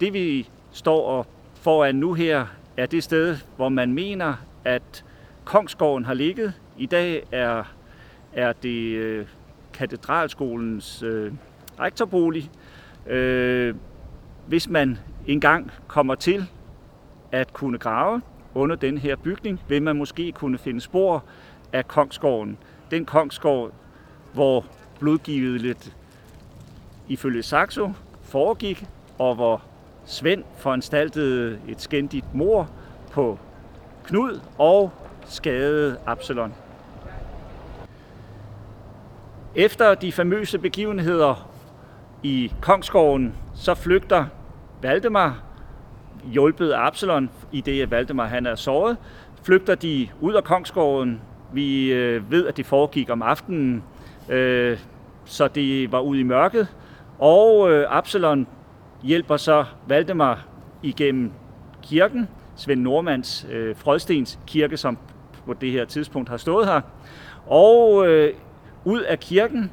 Det 0.00 0.12
vi 0.12 0.48
står 0.72 1.08
og 1.08 1.26
foran 1.54 1.94
nu 1.94 2.14
her, 2.14 2.46
er 2.76 2.86
det 2.86 3.04
sted, 3.04 3.36
hvor 3.56 3.68
man 3.68 3.92
mener, 3.92 4.34
at 4.64 5.04
Kongsgården 5.44 6.04
har 6.04 6.14
ligget. 6.14 6.52
I 6.78 6.86
dag 6.86 7.22
er, 7.32 7.64
er 8.32 8.52
det 8.52 8.94
øh, 8.94 9.26
katedralskolens 9.72 11.02
øh, 11.02 11.32
rektorbolig. 11.80 12.50
Øh, 13.06 13.74
hvis 14.46 14.68
man 14.68 14.98
engang 15.26 15.70
kommer 15.86 16.14
til 16.14 16.46
at 17.32 17.52
kunne 17.52 17.78
grave 17.78 18.22
under 18.54 18.76
den 18.76 18.98
her 18.98 19.16
bygning, 19.16 19.60
vil 19.68 19.82
man 19.82 19.96
måske 19.96 20.32
kunne 20.32 20.58
finde 20.58 20.80
spor 20.80 21.24
af 21.72 21.88
Kongsgården. 21.88 22.58
Den 22.90 23.04
Kongsgård, 23.04 23.72
hvor 24.32 24.64
blodgivet 24.98 25.60
lidt 25.60 25.96
ifølge 27.08 27.42
Saxo 27.42 27.92
foregik, 28.22 28.86
og 29.18 29.34
hvor 29.34 29.62
Svend 30.04 30.44
foranstaltede 30.56 31.58
et 31.68 31.80
skændigt 31.80 32.34
mor 32.34 32.70
på 33.12 33.38
Knud 34.04 34.40
og 34.58 34.90
skadede 35.26 35.98
Absalon. 36.06 36.54
Efter 39.54 39.94
de 39.94 40.12
famøse 40.12 40.58
begivenheder 40.58 41.50
i 42.22 42.52
Kongsgården, 42.60 43.34
så 43.54 43.74
flygter 43.74 44.26
Valdemar, 44.82 45.42
hjulpet 46.32 46.72
Absalon, 46.76 47.30
i 47.52 47.60
det 47.60 47.82
at 47.82 47.90
Valdemar 47.90 48.26
han 48.26 48.46
er 48.46 48.54
såret, 48.54 48.96
flygter 49.42 49.74
de 49.74 50.08
ud 50.20 50.34
af 50.34 50.44
Kongsgården. 50.44 51.20
Vi 51.52 51.92
øh, 51.92 52.30
ved, 52.30 52.46
at 52.46 52.56
det 52.56 52.66
foregik 52.66 53.10
om 53.10 53.22
aftenen, 53.22 53.82
øh, 54.28 54.78
så 55.24 55.48
det 55.48 55.92
var 55.92 56.00
ude 56.00 56.20
i 56.20 56.22
mørket. 56.22 56.68
Og 57.18 57.72
øh, 57.72 57.86
Absalon 57.88 58.46
hjælper 59.02 59.36
så 59.36 59.64
Valdemar 59.86 60.46
igennem 60.82 61.32
kirken, 61.82 62.28
Svend 62.56 62.80
Normans 62.80 63.46
øh, 63.52 63.76
Frødstens 63.76 64.38
kirke, 64.46 64.76
som 64.76 64.98
på 65.46 65.54
det 65.54 65.72
her 65.72 65.84
tidspunkt 65.84 66.28
har 66.28 66.36
stået 66.36 66.66
her. 66.66 66.80
Og 67.46 68.08
øh, 68.08 68.34
ud 68.84 69.00
af 69.00 69.20
kirken, 69.20 69.70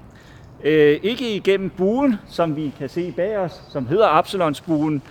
øh, 0.64 1.00
ikke 1.04 1.36
igennem 1.36 1.70
buen, 1.70 2.16
som 2.28 2.56
vi 2.56 2.74
kan 2.78 2.90
se 2.90 3.12
bag 3.12 3.38
os, 3.38 3.62
som 3.70 3.88
hedder 3.88 4.08
Absalons 4.08 4.62
buen. 4.62 5.02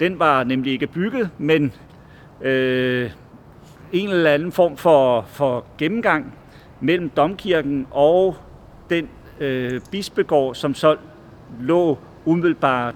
Den 0.00 0.18
var 0.18 0.44
nemlig 0.44 0.72
ikke 0.72 0.86
bygget, 0.86 1.30
men 1.38 1.72
øh, 2.40 3.10
en 3.92 4.08
eller 4.08 4.30
anden 4.30 4.52
form 4.52 4.76
for, 4.76 5.22
for 5.28 5.64
gennemgang 5.78 6.34
mellem 6.80 7.08
domkirken 7.08 7.86
og 7.90 8.36
den 8.90 9.08
øh, 9.40 9.80
bispegård, 9.90 10.54
som 10.54 10.74
så 10.74 10.96
lå 11.60 11.98
umiddelbart 12.24 12.94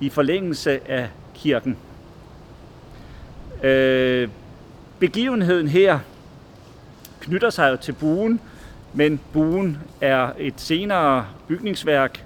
i 0.00 0.08
forlængelse 0.08 0.90
af 0.90 1.08
kirken. 1.34 1.76
Øh, 3.62 4.28
begivenheden 4.98 5.68
her 5.68 5.98
knytter 7.20 7.50
sig 7.50 7.70
jo 7.70 7.76
til 7.76 7.92
buen, 7.92 8.40
men 8.94 9.20
buen 9.32 9.78
er 10.00 10.30
et 10.38 10.54
senere 10.56 11.26
bygningsværk 11.48 12.24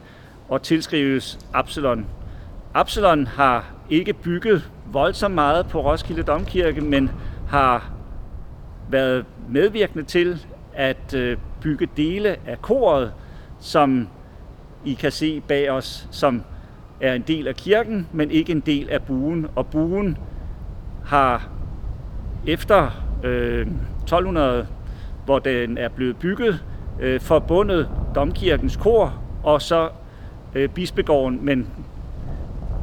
og 0.49 0.63
tilskrives 0.63 1.39
Absalon. 1.53 2.07
Absalon 2.75 3.27
har 3.27 3.74
ikke 3.91 4.13
bygget 4.13 4.71
voldsomt 4.93 5.35
meget 5.35 5.67
på 5.67 5.81
Roskilde 5.81 6.23
Domkirke, 6.23 6.81
men 6.81 7.11
har 7.49 7.93
været 8.91 9.25
medvirkende 9.49 10.05
til 10.05 10.47
at 10.75 11.15
øh, 11.15 11.37
bygge 11.61 11.89
dele 11.97 12.37
af 12.47 12.63
koret, 12.63 13.13
som 13.61 14.09
I 14.85 14.95
kan 14.95 15.13
se 15.13 15.41
bag 15.41 15.71
os, 15.71 16.09
som 16.11 16.43
er 17.01 17.15
en 17.15 17.23
del 17.23 17.49
af 17.49 17.55
kirken, 17.55 18.09
men 18.13 18.31
ikke 18.31 18.53
en 18.53 18.61
del 18.61 18.91
af 18.91 19.03
buen. 19.03 19.47
Og 19.55 19.67
buen 19.67 20.19
har 21.05 21.49
efter 22.47 22.91
øh, 23.25 23.67
1200 24.03 24.67
hvor 25.25 25.39
den 25.39 25.79
er 25.79 25.89
blevet 25.89 26.17
bygget, 26.17 26.65
øh, 27.01 27.21
forbundet 27.21 27.89
domkirkens 28.15 28.77
kor 28.77 29.15
og 29.43 29.63
så 29.63 29.89
øh, 30.55 30.69
bispegården, 30.69 31.39
men 31.43 31.69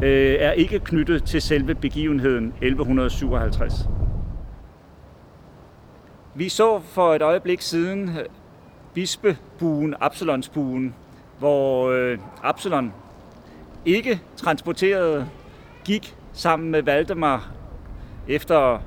øh, 0.02 0.36
er 0.40 0.52
ikke 0.52 0.80
knyttet 0.80 1.24
til 1.24 1.42
selve 1.42 1.76
begivenheden 1.76 2.54
1157. 2.62 3.74
Vi 6.36 6.50
så 6.50 6.80
for 6.80 7.16
et 7.16 7.22
øjeblik 7.22 7.62
siden 7.62 8.10
øh, 8.10 8.26
bispebuen, 8.94 9.96
Absalonsbuen, 10.00 10.96
hvor 11.40 11.90
øh, 11.90 12.18
Absalon 12.44 12.94
ikke 13.86 14.22
transporterede, 14.36 15.30
gik 15.86 16.16
sammen 16.34 16.72
med 16.72 16.82
Valdemar 16.82 17.52
efter 18.28 18.82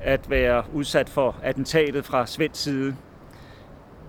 at 0.00 0.30
være 0.30 0.64
udsat 0.74 1.08
for 1.08 1.36
attentatet 1.42 2.04
fra 2.04 2.26
svensk 2.26 2.62
side. 2.62 2.96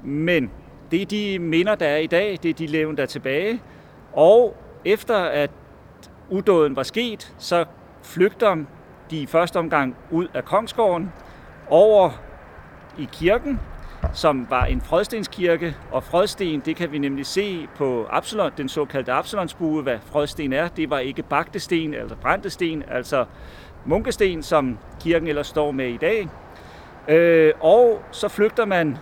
Men 0.03 0.51
det 0.91 1.01
er 1.01 1.06
de 1.06 1.39
minder, 1.39 1.75
der 1.75 1.88
er 1.88 1.98
i 1.98 2.08
dag, 2.08 2.39
det 2.44 2.50
er 2.50 2.53
de 2.53 2.65
levende, 2.65 2.98
der 2.98 3.03
er 3.03 3.08
tilbage. 3.08 3.62
Og 4.13 4.56
efter 4.86 5.18
at 5.18 5.50
udåden 6.31 6.75
var 6.75 6.83
sket, 6.83 7.33
så 7.38 7.65
flygter 8.03 8.55
de 9.11 9.21
i 9.21 9.25
første 9.25 9.57
omgang 9.57 9.95
ud 10.11 10.27
af 10.33 10.45
Kongsgården 10.45 11.11
over 11.69 12.09
i 13.00 13.09
kirken, 13.11 13.59
som 14.13 14.47
var 14.50 14.65
en 14.65 14.81
frødstenskirke, 14.81 15.75
og 15.91 16.03
frødsten, 16.03 16.59
det 16.59 16.75
kan 16.75 16.91
vi 16.91 16.97
nemlig 16.97 17.25
se 17.25 17.67
på 17.75 18.07
Absalon, 18.09 18.51
den 18.57 18.69
såkaldte 18.69 19.11
Absalonsbue, 19.11 19.81
hvad 19.81 19.97
frødsten 20.05 20.53
er. 20.53 20.67
Det 20.67 20.89
var 20.89 21.00
ikke 21.00 21.23
bagte 21.23 21.59
sten 21.59 21.93
eller 21.93 22.15
brændte 22.15 22.50
sten, 22.50 22.83
altså 22.91 23.25
munkesten, 23.85 24.43
som 24.43 24.77
kirken 25.00 25.27
ellers 25.27 25.47
står 25.47 25.71
med 25.71 25.88
i 25.88 25.97
dag. 25.97 26.27
Øh, 27.07 27.53
og 27.59 28.01
så 28.11 28.27
flygter 28.27 28.65
man 28.65 28.97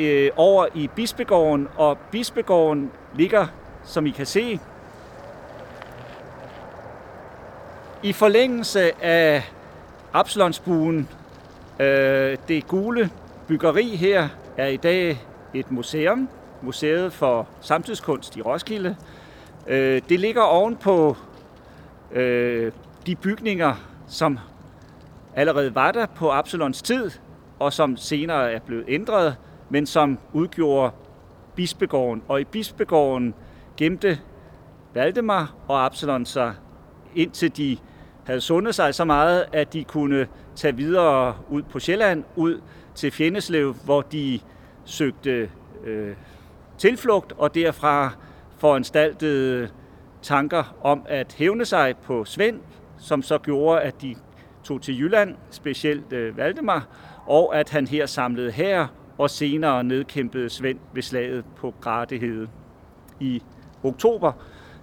øh, 0.00 0.30
over 0.36 0.66
i 0.74 0.88
Bispegården, 0.96 1.68
og 1.76 1.98
Bispegården 2.10 2.90
ligger, 3.14 3.46
som 3.84 4.06
I 4.06 4.10
kan 4.10 4.26
se, 4.26 4.60
i 8.02 8.12
forlængelse 8.12 9.04
af 9.04 9.42
Absalonsbuen. 10.12 11.08
Øh, 11.80 12.36
det 12.48 12.66
gule 12.66 13.10
byggeri 13.48 13.96
her 13.96 14.28
er 14.56 14.66
i 14.66 14.76
dag 14.76 15.22
et 15.54 15.70
museum, 15.70 16.28
Museet 16.62 17.12
for 17.12 17.48
Samtidskunst 17.60 18.36
i 18.36 18.42
Roskilde. 18.42 18.96
Øh, 19.66 20.02
det 20.08 20.20
ligger 20.20 20.42
ovenpå 20.42 21.16
øh, 22.12 22.72
de 23.06 23.16
bygninger, 23.16 23.74
som 24.08 24.38
allerede 25.34 25.74
var 25.74 25.92
der 25.92 26.06
på 26.06 26.30
Absalons 26.30 26.82
tid, 26.82 27.10
og 27.58 27.72
som 27.72 27.96
senere 27.96 28.52
er 28.52 28.58
blevet 28.58 28.84
ændret, 28.88 29.36
men 29.70 29.86
som 29.86 30.18
udgjorde 30.32 30.92
bispegården. 31.54 32.22
Og 32.28 32.40
i 32.40 32.44
bispegården 32.44 33.34
gemte 33.76 34.18
Valdemar 34.94 35.54
og 35.68 35.84
Absalon 35.84 36.26
sig, 36.26 36.54
indtil 37.16 37.56
de 37.56 37.78
havde 38.26 38.40
sundet 38.40 38.74
sig 38.74 38.94
så 38.94 39.04
meget, 39.04 39.44
at 39.52 39.72
de 39.72 39.84
kunne 39.84 40.26
tage 40.56 40.76
videre 40.76 41.36
ud 41.50 41.62
på 41.62 41.78
Sjælland, 41.78 42.24
ud 42.36 42.60
til 42.94 43.10
Fjendeslev, 43.10 43.74
hvor 43.84 44.02
de 44.02 44.40
søgte 44.84 45.50
øh, 45.84 46.14
tilflugt, 46.78 47.32
og 47.38 47.54
derfra 47.54 48.10
foranstaltede 48.58 49.68
tanker 50.22 50.76
om 50.82 51.02
at 51.08 51.34
hævne 51.38 51.64
sig 51.64 51.94
på 51.96 52.24
Svend, 52.24 52.60
som 52.98 53.22
så 53.22 53.38
gjorde, 53.38 53.80
at 53.80 54.02
de 54.02 54.14
tog 54.64 54.82
til 54.82 55.00
Jylland, 55.00 55.34
specielt 55.50 56.12
øh, 56.12 56.36
Valdemar, 56.36 56.86
og 57.26 57.58
at 57.58 57.70
han 57.70 57.86
her 57.86 58.06
samlede 58.06 58.50
her 58.50 58.86
og 59.18 59.30
senere 59.30 59.84
nedkæmpede 59.84 60.50
Svend 60.50 60.78
ved 60.92 61.02
slaget 61.02 61.44
på 61.56 61.74
Gratehede 61.80 62.48
i 63.20 63.42
oktober. 63.84 64.32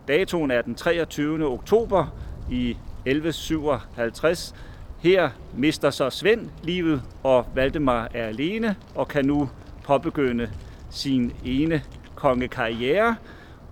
Datoen 0.07 0.51
er 0.51 0.61
den 0.61 0.75
23. 0.75 1.45
oktober 1.45 2.05
i 2.51 2.77
1157. 3.05 4.55
Her 4.99 5.29
mister 5.53 5.89
så 5.89 6.09
Svend 6.09 6.49
livet, 6.63 7.01
og 7.23 7.45
Valdemar 7.55 8.09
er 8.13 8.25
alene 8.25 8.75
og 8.95 9.07
kan 9.07 9.25
nu 9.25 9.49
påbegynde 9.83 10.51
sin 10.89 11.33
ene 11.45 11.83
kongekarriere 12.15 13.15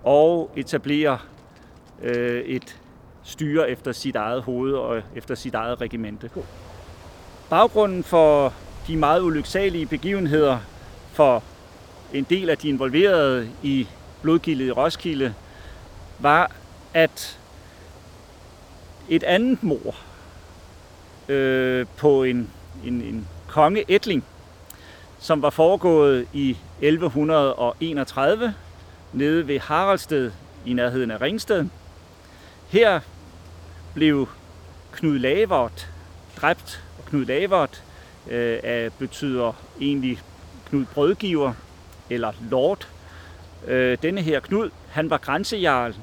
og 0.04 0.50
etablere 0.56 1.18
øh, 2.02 2.42
et 2.42 2.80
styre 3.22 3.70
efter 3.70 3.92
sit 3.92 4.16
eget 4.16 4.42
hoved 4.42 4.72
og 4.72 5.02
efter 5.16 5.34
sit 5.34 5.54
eget 5.54 5.80
regimente. 5.80 6.30
Baggrunden 7.50 8.02
for 8.02 8.54
de 8.86 8.96
meget 8.96 9.22
ulyksalige 9.22 9.86
begivenheder 9.86 10.58
for 11.12 11.42
en 12.12 12.26
del 12.30 12.50
af 12.50 12.58
de 12.58 12.68
involverede 12.68 13.48
i 13.62 13.88
blodgildet 14.22 14.66
i 14.66 14.70
Roskilde, 14.70 15.34
var, 16.22 16.50
at 16.94 17.38
et 19.08 19.22
andet 19.22 19.62
mor 19.62 19.96
øh, 21.28 21.86
på 21.96 22.22
en, 22.22 22.50
en, 22.86 23.02
en 23.02 23.28
konge 23.48 23.84
Etling, 23.88 24.24
som 25.18 25.42
var 25.42 25.50
foregået 25.50 26.26
i 26.32 26.56
1131 26.80 28.54
nede 29.12 29.48
ved 29.48 29.58
Haraldsted 29.58 30.32
i 30.66 30.72
nærheden 30.72 31.10
af 31.10 31.20
Ringsted. 31.20 31.66
Her 32.68 33.00
blev 33.94 34.28
Knud 34.92 35.18
Lavert 35.18 35.90
dræbt, 36.36 36.84
og 36.98 37.04
Knud 37.04 37.24
Lavert 37.24 37.82
øh, 38.30 38.90
betyder 38.98 39.52
egentlig 39.80 40.20
Knud 40.68 40.84
Brødgiver, 40.84 41.52
eller 42.10 42.32
Lord. 42.50 42.88
Øh, 43.66 43.98
denne 44.02 44.22
her 44.22 44.40
Knud, 44.40 44.70
han 44.90 45.10
var 45.10 45.18
grænsejarl 45.18 45.94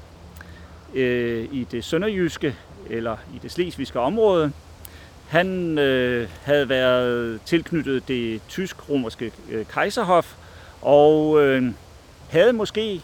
øh, 0.94 1.48
i 1.52 1.68
det 1.72 1.84
sønderjyske, 1.84 2.56
eller 2.90 3.18
i 3.36 3.40
det 3.42 3.52
slesvigske 3.52 4.00
område. 4.00 4.52
Han 5.28 5.78
øh, 5.78 6.30
havde 6.44 6.70
været 6.70 7.42
tilknyttet 7.46 8.08
det 8.08 8.42
tysk-romerske 8.50 9.32
øh, 9.52 9.66
kejserhof, 9.66 10.36
og 10.82 11.42
øh, 11.42 11.72
havde 12.30 12.54
måske 12.54 13.02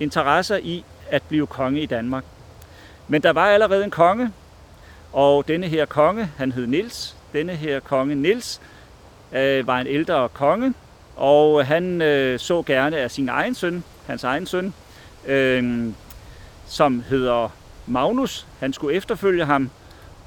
interesser 0.00 0.56
i 0.56 0.84
at 1.08 1.22
blive 1.22 1.46
konge 1.46 1.80
i 1.80 1.86
Danmark. 1.86 2.24
Men 3.08 3.22
der 3.22 3.30
var 3.32 3.46
allerede 3.46 3.84
en 3.84 3.90
konge, 3.90 4.32
og 5.12 5.48
denne 5.48 5.66
her 5.68 5.84
konge, 5.84 6.30
han 6.36 6.52
hed 6.52 6.66
Nils. 6.66 7.16
Denne 7.32 7.52
her 7.52 7.80
konge 7.80 8.14
Nils 8.14 8.60
øh, 9.32 9.66
var 9.66 9.80
en 9.80 9.86
ældre 9.86 10.28
konge, 10.28 10.74
og 11.16 11.66
han 11.66 12.02
øh, 12.02 12.38
så 12.38 12.62
gerne 12.62 12.96
af 12.96 13.10
sin 13.10 13.28
egen 13.28 13.54
søn, 13.54 13.84
hans 14.06 14.24
egen 14.24 14.46
søn, 14.46 14.74
øh, 15.26 15.86
som 16.70 17.02
hedder 17.08 17.48
Magnus. 17.86 18.46
Han 18.60 18.72
skulle 18.72 18.96
efterfølge 18.96 19.44
ham, 19.44 19.70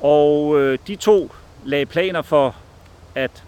og 0.01 0.59
øh, 0.59 0.79
de 0.87 0.95
to 0.95 1.31
lagde 1.65 1.85
planer 1.85 2.21
for, 2.21 2.55
at, 3.15 3.43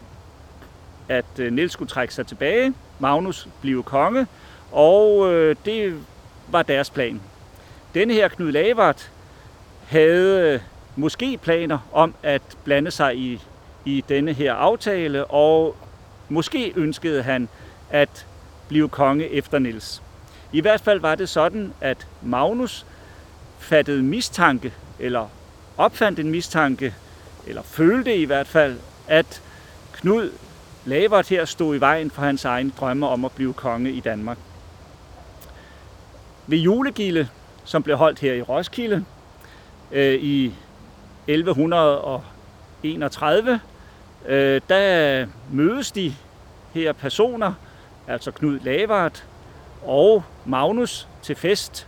at 1.10 1.26
øh, 1.40 1.54
Niels 1.54 1.74
skulle 1.74 1.90
trække 1.90 2.14
sig 2.14 2.28
tilbage, 2.28 2.74
Magnus 3.00 3.48
blive 3.62 3.84
konge, 3.84 4.28
og 4.72 5.34
øh, 5.34 5.56
det 5.66 6.00
var 6.48 6.64
deres 6.64 6.90
plan. 6.90 7.22
Denne 7.94 8.14
her 8.14 8.28
Knud 8.28 8.52
Lavard 8.52 9.10
havde 9.88 10.54
øh, 10.54 10.60
måske 10.96 11.38
planer 11.38 11.80
om 11.92 12.16
at 12.24 12.42
blande 12.64 12.92
sig 12.92 13.18
i, 13.18 13.42
i 13.86 14.04
denne 14.10 14.34
her 14.34 14.54
aftale, 14.54 15.26
og 15.26 15.76
måske 16.30 16.74
ønskede 16.76 17.24
han 17.24 17.50
at 17.90 18.26
blive 18.68 18.90
konge 18.90 19.30
efter 19.30 19.60
Niels. 19.60 20.02
I 20.56 20.62
hvert 20.62 20.82
fald 20.82 21.00
var 21.00 21.16
det 21.16 21.30
sådan, 21.30 21.74
at 21.82 22.08
Magnus 22.22 22.86
fattede 23.60 24.04
mistanke, 24.04 24.74
eller 25.00 25.28
opfandt 25.78 26.20
en 26.20 26.32
mistanke, 26.32 26.94
eller 27.48 27.62
følte 27.62 28.18
i 28.18 28.26
hvert 28.26 28.48
fald, 28.48 28.80
at 29.08 29.42
Knud 29.94 30.30
Lavert 30.86 31.30
her 31.30 31.46
stod 31.46 31.76
i 31.76 31.80
vejen 31.80 32.12
for 32.12 32.22
hans 32.22 32.46
egen 32.46 32.74
drømme 32.80 33.08
om 33.08 33.26
at 33.26 33.32
blive 33.32 33.54
konge 33.54 33.92
i 33.92 34.00
Danmark. 34.00 34.38
Ved 36.48 36.58
julegilde, 36.58 37.28
som 37.64 37.84
blev 37.84 37.98
holdt 37.98 38.20
her 38.20 38.34
i 38.34 38.42
Roskilde 38.42 39.06
øh, 39.92 40.14
i 40.14 40.54
1131, 41.28 43.60
øh, 44.28 44.62
der 44.70 45.28
mødes 45.52 45.92
de 45.92 46.14
her 46.74 46.94
personer, 46.94 47.54
altså 48.08 48.32
Knud 48.32 48.60
Lavert, 48.60 49.26
og 49.88 50.24
Magnus, 50.46 51.08
til 51.22 51.36
fest 51.36 51.88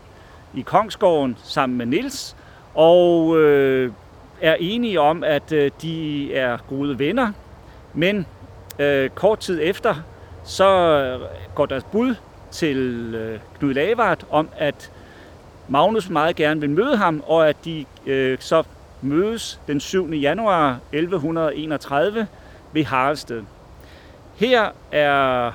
i 0.54 0.62
Kongsgården 0.62 1.38
sammen 1.44 1.78
med 1.78 1.86
Nils, 1.86 2.36
og 2.76 3.38
øh, 3.38 3.92
er 4.42 4.56
enige 4.60 5.02
om, 5.02 5.24
at 5.24 5.52
øh, 5.52 5.72
de 5.82 6.34
er 6.34 6.58
gode 6.70 7.00
venner, 7.00 7.32
men 7.94 8.26
øh, 8.80 9.10
kort 9.10 9.40
tid 9.40 9.60
efter, 9.64 9.96
så 10.44 10.70
øh, 10.70 11.22
går 11.56 11.66
deres 11.66 11.84
bud 11.84 12.16
til 12.52 12.78
øh, 13.16 13.40
Knud 13.60 13.74
Lavard 13.74 14.24
om, 14.30 14.50
at 14.58 14.92
Magnus 15.68 16.10
meget 16.10 16.36
gerne 16.36 16.62
vil 16.62 16.70
møde 16.70 16.98
ham, 16.98 17.24
og 17.28 17.50
at 17.50 17.56
de 17.66 17.86
øh, 18.06 18.38
så 18.40 18.64
mødes 19.02 19.60
den 19.68 19.80
7. 19.80 20.12
januar 20.12 20.80
1131 20.92 22.28
ved 22.74 22.84
Haraldsted. 22.84 23.44
Her 24.36 24.70
er 24.92 25.52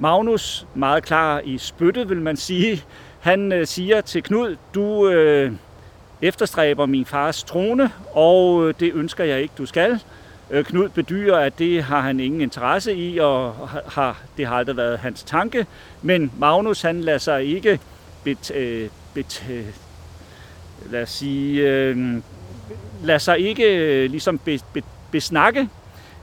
Magnus 0.00 0.66
meget 0.74 1.02
klar 1.04 1.40
i 1.44 1.58
spyttet, 1.58 2.08
vil 2.08 2.20
man 2.20 2.36
sige. 2.36 2.84
Han 3.20 3.52
øh, 3.52 3.66
siger 3.66 4.00
til 4.00 4.22
Knud, 4.22 4.56
du 4.74 5.08
øh, 5.08 5.52
efterstræber 6.22 6.86
min 6.86 7.04
fars 7.04 7.42
trone, 7.42 7.90
og 8.12 8.68
øh, 8.68 8.74
det 8.80 8.92
ønsker 8.94 9.24
jeg 9.24 9.42
ikke, 9.42 9.54
du 9.58 9.66
skal. 9.66 10.00
Øh, 10.50 10.64
Knud 10.64 10.88
bedyrer, 10.88 11.38
at 11.38 11.58
det 11.58 11.82
har 11.82 12.00
han 12.00 12.20
ingen 12.20 12.40
interesse 12.40 12.94
i, 12.94 13.18
og 13.18 13.54
har, 13.88 14.22
det 14.36 14.46
har 14.46 14.56
aldrig 14.56 14.76
været 14.76 14.98
hans 14.98 15.22
tanke. 15.22 15.66
Men 16.02 16.32
Magnus, 16.38 16.82
han 16.82 17.00
lader 17.00 17.18
sig 17.18 17.44
ikke 17.44 17.80
bet, 18.24 18.50
øh, 18.50 18.88
bet, 19.14 19.46
øh, 19.50 19.64
lad 20.90 21.02
os 21.02 21.10
sige, 21.10 21.68
øh, 21.68 22.16
lader 23.02 23.18
sig 23.18 23.38
ikke 23.38 23.64
øh, 23.64 24.10
ligesom 24.10 24.38
be, 24.38 24.58
be, 24.72 24.82
besnakke. 25.10 25.68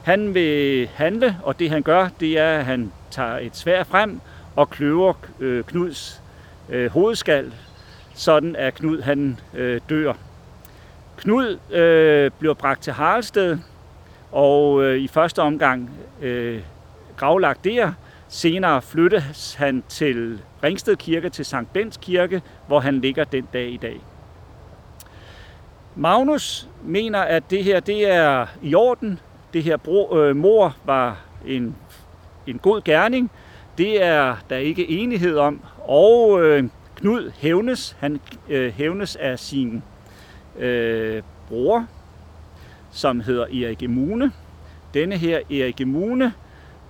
Han 0.08 0.34
vil 0.34 0.88
handle, 0.88 1.38
og 1.43 1.60
det 1.60 1.70
han 1.70 1.84
gør, 1.84 2.10
det 2.20 2.39
er, 2.39 2.60
at 2.60 2.65
han 2.65 2.91
tager 3.12 3.38
et 3.38 3.56
svær 3.58 3.84
frem 3.84 4.22
og 4.56 4.70
kløver 4.70 5.13
øh, 5.39 5.63
Knuds 5.63 6.22
øh, 6.70 6.91
hovedskal, 6.91 7.54
sådan 8.13 8.56
at 8.56 8.74
Knud 8.74 9.02
han 9.02 9.39
øh, 9.54 9.82
dør. 9.89 10.13
Knud 11.17 11.60
øh, 11.72 12.32
bliver 12.39 12.54
bragt 12.54 12.84
til 12.84 12.93
Haraldsted, 12.93 13.58
og 14.32 14.84
øh, 14.84 14.98
i 14.98 15.08
første 15.08 15.41
omgang 15.41 15.89
øh, 16.22 16.62
gravlagt 17.17 17.63
der. 17.63 17.91
Senere 18.28 18.82
flyttes 18.82 19.56
han 19.56 19.84
til 19.89 20.39
Ringsted 20.63 20.96
Kirke, 20.96 21.30
til 21.30 21.46
Sankt 21.46 21.74
Bens 21.74 21.98
Kirke, 21.98 22.41
hvor 22.67 22.80
han 22.80 23.02
ligger 23.02 23.24
den 23.24 23.48
dag 23.54 23.70
i 23.70 23.78
dag. 23.78 24.02
Magnus 25.96 26.70
mener, 26.84 27.20
at 27.20 27.43
det 27.50 27.63
her 27.63 27.80
det 27.80 28.12
er 28.12 28.46
i 28.62 28.76
orden. 28.76 29.20
Det 29.54 29.64
her 29.64 29.78
bro, 29.78 30.18
øh, 30.18 30.36
mor 30.36 30.76
var 30.86 31.20
en, 31.46 31.76
en 32.48 32.58
god 32.58 32.82
gerning. 32.82 33.32
Det 33.78 34.04
er 34.04 34.36
der 34.50 34.58
ikke 34.58 34.90
enighed 34.90 35.38
om. 35.38 35.62
Og 35.88 36.44
øh, 36.44 36.64
Knud 36.96 37.32
hævnes. 37.36 37.96
Han 38.00 38.20
øh, 38.50 38.74
hævnes 38.74 39.16
af 39.16 39.40
sin 39.40 39.84
øh, 40.60 41.22
bror, 41.50 41.86
som 42.92 43.20
hedder 43.20 43.44
Erik 43.44 43.84
Emune. 43.84 44.32
Denne 44.94 45.18
her 45.18 45.38
Erik 45.38 45.82
Emune 45.82 46.34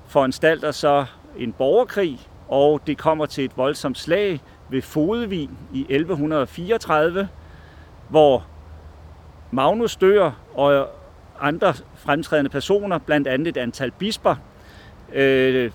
foranstalter 0.08 0.72
så 0.72 1.06
en 1.38 1.54
borgerkrig, 1.54 2.20
og 2.48 2.82
det 2.88 2.98
kommer 2.98 3.26
til 3.26 3.46
et 3.46 3.58
voldsomt 3.58 3.98
slag 3.98 4.42
ved 4.70 4.82
Fodevin 4.82 5.50
i 5.74 5.86
1134, 5.90 7.28
hvor 8.10 8.46
Magnus 9.52 9.96
dør, 9.96 10.32
og 10.56 10.90
andre 11.42 11.74
fremtrædende 11.96 12.50
personer, 12.50 12.98
blandt 12.98 13.28
andet 13.28 13.48
et 13.48 13.58
antal 13.58 13.92
bisper. 13.92 14.36
Øh, 15.14 15.72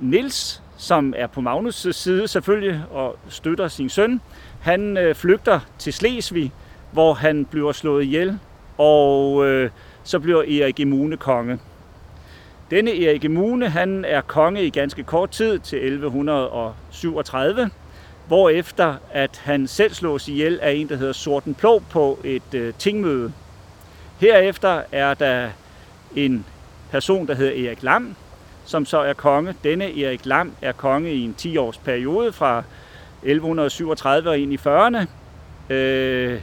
Nils, 0.00 0.62
som 0.76 1.14
er 1.16 1.26
på 1.26 1.40
Magnus' 1.40 1.92
side 1.92 2.28
selvfølgelig 2.28 2.82
og 2.90 3.16
støtter 3.28 3.68
sin 3.68 3.88
søn, 3.88 4.20
han 4.60 4.96
øh, 4.96 5.14
flygter 5.14 5.60
til 5.78 5.92
Slesvig, 5.92 6.52
hvor 6.92 7.14
han 7.14 7.44
bliver 7.44 7.72
slået 7.72 8.04
ihjel, 8.04 8.38
og 8.78 9.46
øh, 9.46 9.70
så 10.04 10.18
bliver 10.18 10.42
Erik 10.42 10.80
Emune 10.80 11.16
konge. 11.16 11.58
Denne 12.70 13.04
Erik 13.04 13.24
Emune, 13.24 13.68
han 13.68 14.04
er 14.04 14.20
konge 14.20 14.64
i 14.64 14.70
ganske 14.70 15.02
kort 15.02 15.30
tid 15.30 15.58
til 15.58 15.78
1137, 15.78 17.70
hvorefter 18.26 18.94
at 19.10 19.40
han 19.44 19.66
selv 19.66 19.94
slås 19.94 20.28
ihjel 20.28 20.60
af 20.62 20.72
en, 20.72 20.88
der 20.88 20.96
hedder 20.96 21.12
Sorten 21.12 21.54
Plov 21.54 21.82
på 21.90 22.18
et 22.24 22.54
øh, 22.54 22.74
tingmøde. 22.78 23.32
Herefter 24.22 24.82
er 24.92 25.14
der 25.14 25.48
en 26.16 26.44
person, 26.90 27.26
der 27.26 27.34
hedder 27.34 27.66
Erik 27.66 27.82
Lam, 27.82 28.16
som 28.64 28.84
så 28.84 28.98
er 28.98 29.12
konge. 29.12 29.54
Denne 29.64 30.00
Erik 30.00 30.26
Lam 30.26 30.52
er 30.62 30.72
konge 30.72 31.12
i 31.12 31.20
en 31.20 31.34
10-års 31.40 31.78
periode 31.78 32.32
fra 32.32 32.62
1137 33.22 34.30
og 34.30 34.38
ind 34.38 34.52
i 34.52 34.56
40'erne. 34.56 35.06
Øh, 35.72 36.40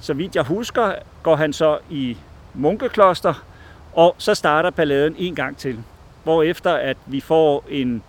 så 0.00 0.14
vidt 0.14 0.36
jeg 0.36 0.42
husker, 0.42 0.92
går 1.22 1.36
han 1.36 1.52
så 1.52 1.78
i 1.90 2.16
munkekloster, 2.54 3.44
og 3.92 4.14
så 4.18 4.34
starter 4.34 4.70
balladen 4.70 5.14
en 5.18 5.34
gang 5.34 5.56
til. 5.56 5.78
Hvorefter 6.24 6.72
at 6.72 6.96
vi 7.06 7.20
får 7.20 7.64
en 7.68 8.02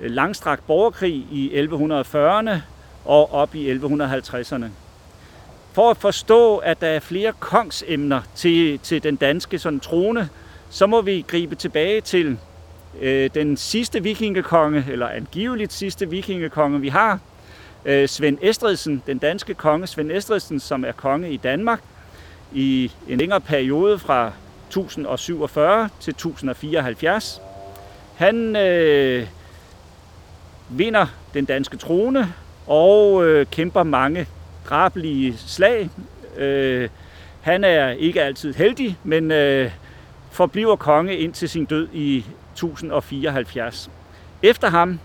langstrakt 0.00 0.66
borgerkrig 0.66 1.14
i 1.14 1.66
1140'erne 1.66 2.50
og 3.04 3.32
op 3.34 3.54
i 3.54 3.72
1150'erne. 3.72 4.66
For 5.78 5.90
at 5.90 5.96
forstå, 5.96 6.56
at 6.56 6.80
der 6.80 6.86
er 6.86 7.00
flere 7.00 7.32
kongsemner 7.40 8.20
til, 8.34 8.78
til 8.78 9.02
den 9.02 9.16
danske 9.16 9.58
sådan, 9.58 9.80
trone, 9.80 10.28
så 10.70 10.86
må 10.86 11.00
vi 11.00 11.24
gribe 11.28 11.54
tilbage 11.54 12.00
til 12.00 12.38
øh, 13.00 13.30
den 13.34 13.56
sidste 13.56 14.02
vikingekonge, 14.02 14.84
eller 14.90 15.08
angiveligt 15.08 15.72
sidste 15.72 16.10
vikingekonge, 16.10 16.80
vi 16.80 16.88
har, 16.88 17.18
øh, 17.84 18.08
Svend 18.08 18.38
Estridsen, 18.42 19.02
den 19.06 19.18
danske 19.18 19.54
konge 19.54 19.86
Svend 19.86 20.12
Estridsen, 20.12 20.60
som 20.60 20.84
er 20.84 20.92
konge 20.92 21.30
i 21.30 21.36
Danmark 21.36 21.80
i 22.52 22.92
en 23.08 23.18
længere 23.18 23.40
periode 23.40 23.98
fra 23.98 24.32
1047 24.66 25.88
til 26.00 26.10
1074. 26.10 27.40
Han 28.16 28.56
øh, 28.56 29.26
vinder 30.68 31.06
den 31.34 31.44
danske 31.44 31.76
trone 31.76 32.34
og 32.66 33.26
øh, 33.26 33.46
kæmper 33.46 33.82
mange 33.82 34.26
drabelige 34.68 35.36
slag. 35.36 35.90
Øh, 36.36 36.88
han 37.40 37.64
er 37.64 37.90
ikke 37.90 38.22
altid 38.22 38.54
heldig, 38.54 38.98
men 39.04 39.30
øh, 39.30 39.70
forbliver 40.30 40.76
konge 40.76 41.16
indtil 41.16 41.48
sin 41.48 41.64
død 41.64 41.88
i 41.92 42.24
1074. 42.52 43.90
Efter 44.42 44.68
ham 44.68 45.00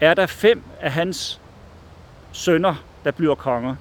er 0.00 0.14
der 0.14 0.26
fem 0.26 0.62
af 0.80 0.92
hans 0.92 1.40
sønner, 2.32 2.74
der 3.04 3.10
bliver 3.10 3.34
konger. 3.34 3.76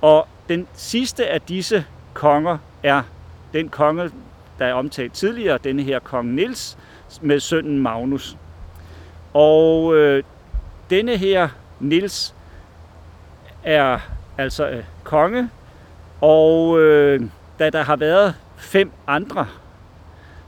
Og 0.00 0.28
den 0.48 0.66
sidste 0.74 1.28
af 1.28 1.40
disse 1.40 1.84
konger 2.14 2.58
er 2.82 3.02
den 3.52 3.68
konge, 3.68 4.10
der 4.58 4.66
er 4.66 4.74
omtalt 4.74 5.12
tidligere, 5.12 5.58
denne 5.64 5.82
her 5.82 5.98
kong 5.98 6.34
Nils, 6.34 6.78
med 7.20 7.40
sønnen 7.40 7.78
Magnus. 7.78 8.36
Og 9.32 9.96
øh, 9.96 10.22
denne 10.90 11.16
her 11.16 11.48
Nils 11.80 12.34
er 13.64 13.98
altså 14.38 14.68
øh, 14.68 14.84
konge, 15.04 15.50
og 16.20 16.80
øh, 16.80 17.20
da 17.58 17.70
der 17.70 17.82
har 17.82 17.96
været 17.96 18.34
fem 18.56 18.90
andre, 19.06 19.46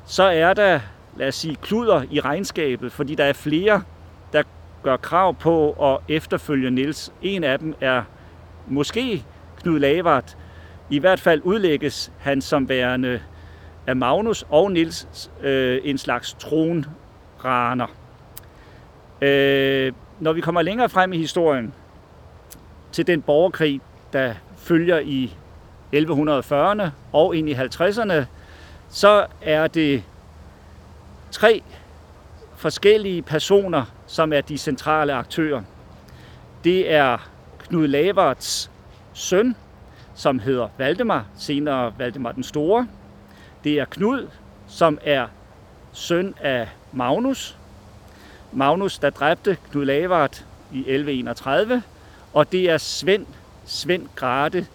så 0.07 0.23
er 0.23 0.55
der, 0.55 0.81
lad 1.17 1.29
os 1.29 1.35
sige, 1.35 1.57
kluder 1.57 2.03
i 2.11 2.21
regnskabet, 2.21 2.93
fordi 2.93 3.15
der 3.15 3.25
er 3.25 3.33
flere, 3.33 3.83
der 4.33 4.43
gør 4.83 4.97
krav 4.97 5.35
på 5.35 5.71
at 5.93 6.15
efterfølge 6.15 6.71
Nils. 6.71 7.13
En 7.23 7.45
af 7.45 7.59
dem 7.59 7.75
er 7.81 8.03
måske 8.67 9.25
Knud 9.63 9.79
Lavard. 9.79 10.37
I 10.91 10.99
hvert 10.99 11.21
fald 11.21 11.41
udlægges 11.45 12.13
han 12.19 12.41
som 12.41 12.69
værende 12.69 13.21
af 13.87 13.97
Magnus 13.97 14.45
og 14.49 14.73
Nils 14.73 15.31
øh, 15.43 15.81
en 15.85 15.99
slags 15.99 16.37
tronraner. 16.39 17.87
Øh, 19.21 19.93
når 20.21 20.33
vi 20.33 20.41
kommer 20.41 20.63
længere 20.63 20.89
frem 20.89 21.13
i 21.13 21.19
historien, 21.19 21.75
til 22.93 23.07
den 23.07 23.23
borgerkrig, 23.23 23.81
der 24.13 24.35
følger 24.57 24.99
i 24.99 25.35
1140'erne 25.95 26.91
og 27.13 27.37
ind 27.37 27.49
i 27.49 27.55
50'erne, 27.55 28.25
så 28.89 29.27
er 29.43 29.67
det 29.67 30.03
tre 31.31 31.63
forskellige 32.57 33.23
personer, 33.23 33.85
som 34.07 34.33
er 34.33 34.41
de 34.41 34.59
centrale 34.59 35.13
aktører. 35.13 35.63
Det 36.65 36.93
er 36.93 37.29
Knud 37.59 37.87
Lavards 37.87 38.71
søn, 39.15 39.57
som 40.15 40.39
hedder 40.39 40.69
Valdemar, 40.79 41.27
senere 41.39 41.93
Valdemar 41.99 42.33
den 42.33 42.43
Store. 42.43 42.89
Det 43.65 43.79
er 43.79 43.85
Knud, 43.85 44.29
som 44.69 44.99
er 45.03 45.27
søn 45.93 46.35
af 46.41 46.69
Magnus. 46.93 47.57
Magnus, 48.53 48.99
der 48.99 49.11
dræbte 49.11 49.57
Knud 49.71 49.85
Lavard 49.85 50.45
i 50.73 50.79
1131. 50.79 51.83
Og 52.33 52.53
det 52.53 52.71
er 52.71 52.79
Svend, 52.79 53.27
Svend 53.67 54.07
Grate. 54.17 54.67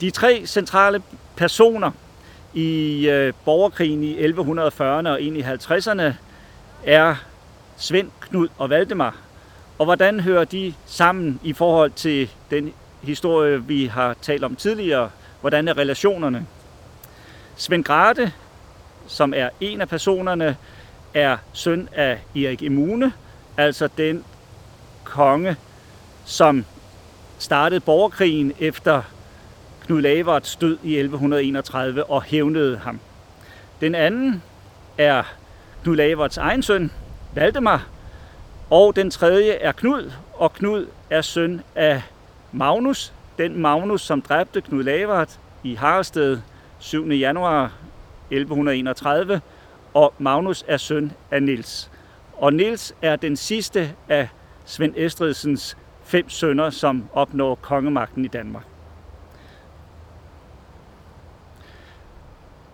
De 0.00 0.10
tre 0.10 0.42
centrale 0.46 1.02
personer 1.36 1.90
i 2.54 3.08
øh, 3.08 3.32
borgerkrigen 3.44 4.04
i 4.04 4.26
1140'erne 4.26 5.08
og 5.08 5.20
ind 5.20 5.36
i 5.36 5.42
50'erne 5.42 6.12
er 6.84 7.14
Svend, 7.76 8.10
Knud 8.20 8.48
og 8.58 8.70
Valdemar. 8.70 9.16
Og 9.78 9.84
hvordan 9.84 10.20
hører 10.20 10.44
de 10.44 10.74
sammen 10.86 11.40
i 11.42 11.52
forhold 11.52 11.90
til 11.90 12.30
den 12.50 12.72
historie, 13.02 13.64
vi 13.64 13.86
har 13.86 14.16
talt 14.22 14.44
om 14.44 14.56
tidligere? 14.56 15.10
Hvordan 15.40 15.68
er 15.68 15.78
relationerne? 15.78 16.46
Svend 17.56 17.84
Grate, 17.84 18.32
som 19.06 19.34
er 19.36 19.48
en 19.60 19.80
af 19.80 19.88
personerne, 19.88 20.56
er 21.14 21.36
søn 21.52 21.88
af 21.92 22.18
Erik 22.36 22.62
Emune, 22.62 23.12
altså 23.56 23.88
den 23.98 24.24
konge, 25.04 25.56
som 26.24 26.64
startede 27.38 27.80
borgerkrigen 27.80 28.52
efter 28.58 29.02
Knud 29.86 30.00
Lavards 30.00 30.56
død 30.56 30.78
i 30.82 30.96
1131 30.96 32.04
og 32.04 32.22
hævnede 32.22 32.78
ham. 32.78 33.00
Den 33.80 33.94
anden 33.94 34.42
er 34.98 35.22
Knud 35.82 35.96
Lavards 35.96 36.36
egen 36.36 36.62
søn, 36.62 36.90
Valdemar, 37.34 37.86
og 38.70 38.96
den 38.96 39.10
tredje 39.10 39.52
er 39.52 39.72
Knud, 39.72 40.12
og 40.34 40.52
Knud 40.52 40.86
er 41.10 41.22
søn 41.22 41.60
af 41.74 42.02
Magnus, 42.52 43.12
den 43.38 43.58
Magnus, 43.58 44.02
som 44.02 44.22
dræbte 44.22 44.60
Knud 44.60 44.82
Lavard 44.82 45.38
i 45.62 45.74
Harrested 45.74 46.38
7. 46.78 47.08
januar 47.08 47.72
1131, 48.30 49.40
og 49.94 50.14
Magnus 50.18 50.64
er 50.68 50.76
søn 50.76 51.12
af 51.30 51.42
Nils. 51.42 51.90
Og 52.32 52.52
Nils 52.52 52.94
er 53.02 53.16
den 53.16 53.36
sidste 53.36 53.92
af 54.08 54.28
Svend 54.64 54.94
Estridsens 54.96 55.76
fem 56.06 56.28
sønner, 56.28 56.70
som 56.70 57.08
opnår 57.12 57.54
kongemagten 57.54 58.24
i 58.24 58.28
Danmark. 58.28 58.64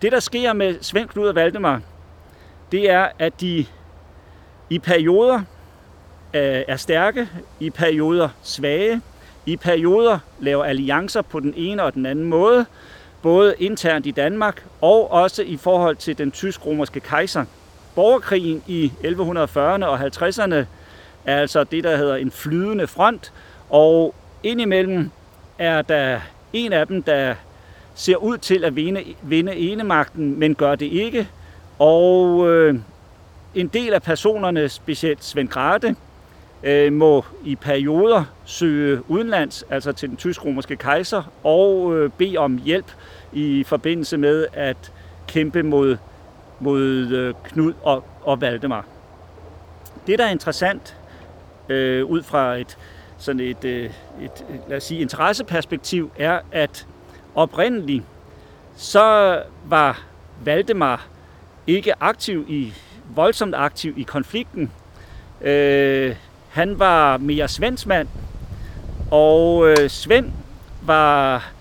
Det, 0.01 0.11
der 0.11 0.19
sker 0.19 0.53
med 0.53 0.75
Svend 0.81 1.09
Knud 1.09 1.27
og 1.27 1.35
Valdemar, 1.35 1.81
det 2.71 2.89
er, 2.89 3.07
at 3.19 3.41
de 3.41 3.65
i 4.69 4.79
perioder 4.79 5.37
øh, 6.33 6.63
er 6.67 6.75
stærke, 6.75 7.29
i 7.59 7.69
perioder 7.69 8.29
svage, 8.41 9.01
i 9.45 9.57
perioder 9.57 10.19
laver 10.39 10.63
alliancer 10.63 11.21
på 11.21 11.39
den 11.39 11.53
ene 11.57 11.83
og 11.83 11.93
den 11.93 12.05
anden 12.05 12.25
måde, 12.25 12.65
både 13.21 13.55
internt 13.59 14.05
i 14.05 14.11
Danmark 14.11 14.65
og 14.81 15.11
også 15.11 15.43
i 15.43 15.57
forhold 15.57 15.95
til 15.95 16.17
den 16.17 16.31
tysk-romerske 16.31 16.99
kejser. 16.99 17.45
Borgerkrigen 17.95 18.63
i 18.67 18.91
1140'erne 19.01 19.85
og 19.85 19.99
50'erne 19.99 20.65
altså 21.25 21.63
det, 21.63 21.83
der 21.83 21.97
hedder 21.97 22.15
en 22.15 22.31
flydende 22.31 22.87
front, 22.87 23.33
og 23.69 24.15
indimellem 24.43 25.11
er 25.59 25.81
der 25.81 26.19
en 26.53 26.73
af 26.73 26.87
dem, 26.87 27.03
der 27.03 27.35
ser 27.95 28.15
ud 28.15 28.37
til 28.37 28.63
at 28.63 28.75
vinde, 28.75 29.03
vinde 29.21 29.55
enemagten, 29.55 30.39
men 30.39 30.55
gør 30.55 30.75
det 30.75 30.85
ikke. 30.85 31.27
Og 31.79 32.49
øh, 32.49 32.75
en 33.55 33.67
del 33.67 33.93
af 33.93 34.01
personerne, 34.01 34.69
specielt 34.69 35.23
Svend 35.23 35.49
Grate, 35.49 35.95
øh, 36.63 36.93
må 36.93 37.25
i 37.45 37.55
perioder 37.55 38.23
søge 38.45 39.01
udenlands, 39.11 39.63
altså 39.69 39.91
til 39.91 40.09
den 40.09 40.17
tysk-romerske 40.17 40.75
kejser, 40.75 41.23
og 41.43 41.95
øh, 41.95 42.09
bede 42.17 42.37
om 42.37 42.57
hjælp 42.65 42.91
i 43.33 43.63
forbindelse 43.63 44.17
med 44.17 44.47
at 44.53 44.91
kæmpe 45.27 45.63
mod, 45.63 45.97
mod 46.59 46.81
øh, 47.11 47.33
Knud 47.43 47.73
og, 47.83 48.03
og 48.23 48.41
Valdemar. 48.41 48.85
Det, 50.07 50.19
der 50.19 50.25
er 50.25 50.29
interessant 50.29 50.97
øh, 51.69 52.05
ud 52.05 52.23
fra 52.23 52.55
et 52.55 52.77
sådan 53.17 53.39
et, 53.39 53.65
øh, 53.65 53.89
et, 54.21 54.45
lad 54.67 54.77
os 54.77 54.83
sige, 54.83 55.01
interesseperspektiv, 55.01 56.11
er, 56.17 56.39
at 56.51 56.87
oprindeligt 57.35 58.03
så 58.75 59.39
var 59.65 60.03
Valdemar 60.45 61.07
ikke 61.67 62.03
aktiv 62.03 62.45
i, 62.49 62.73
voldsomt 63.15 63.55
aktiv 63.55 63.97
i 63.97 64.03
konflikten. 64.03 64.71
Øh, 65.41 66.15
han 66.49 66.79
var 66.79 67.17
mere 67.17 67.47
svendsmand, 67.47 68.07
og 69.11 69.69
øh, 69.69 69.89
Svend 69.89 70.31
var, 70.81 71.51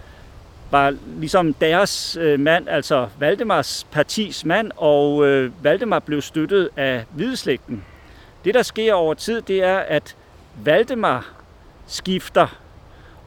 var 0.71 0.95
ligesom 1.19 1.55
deres 1.55 2.17
øh, 2.21 2.41
mand, 2.41 2.69
altså 2.69 3.09
Valdemars 3.19 3.87
partis 3.91 4.45
mand, 4.45 4.71
og 4.77 5.27
øh, 5.27 5.65
Valdemar 5.65 5.99
blev 5.99 6.23
støttet 6.23 6.69
af 6.77 7.05
hvideslægten. 7.11 7.85
Det, 8.45 8.55
der 8.55 8.63
sker 8.63 8.95
over 8.95 9.15
tid, 9.15 9.43
det 9.43 9.65
er, 9.65 9.79
at 9.79 10.17
Valdemar 10.65 11.33
skifter 11.87 12.59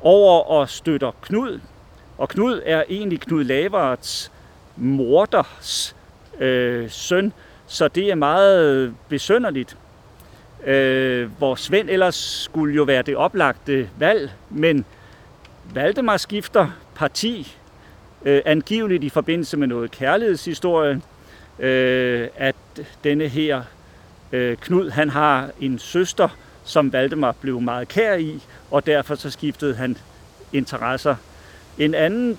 over 0.02 0.42
og 0.42 0.70
støtter 0.70 1.12
Knud, 1.22 1.60
og 2.18 2.30
Knud 2.30 2.62
er 2.66 2.84
egentlig 2.90 3.20
Knud 3.20 3.44
Laverts 3.44 4.32
morders 4.76 5.96
øh, 6.40 6.90
søn, 6.90 7.34
så 7.68 7.88
det 7.88 8.12
er 8.12 8.16
meget 8.16 8.96
besønderligt. 9.10 9.78
Øh, 10.66 11.32
hvor 11.38 11.56
Svend 11.56 11.90
ellers 11.90 12.16
skulle 12.16 12.76
jo 12.76 12.84
være 12.84 13.02
det 13.02 13.16
oplagte 13.16 13.90
valg, 13.98 14.32
men 14.50 14.86
Valdemar 15.74 16.18
skifter 16.18 16.68
parti, 16.96 17.58
øh, 18.26 18.42
angiveligt 18.46 19.04
i 19.04 19.10
forbindelse 19.10 19.58
med 19.58 19.68
noget 19.68 19.92
kærlighedshistorie, 19.92 21.02
øh, 21.60 22.28
at 22.36 22.56
denne 23.04 23.28
her 23.28 23.62
øh, 24.36 24.58
Knud, 24.58 24.90
han 24.90 25.10
har 25.10 25.50
en 25.62 25.80
søster, 25.80 26.30
som 26.64 26.94
Valdemar 26.94 27.32
blev 27.32 27.62
meget 27.62 27.88
kær 27.88 28.16
i, 28.16 28.44
og 28.72 28.86
derfor 28.86 29.16
så 29.16 29.30
skiftede 29.30 29.76
han 29.76 29.98
interesser. 30.54 31.16
En 31.78 31.94
anden 31.94 32.38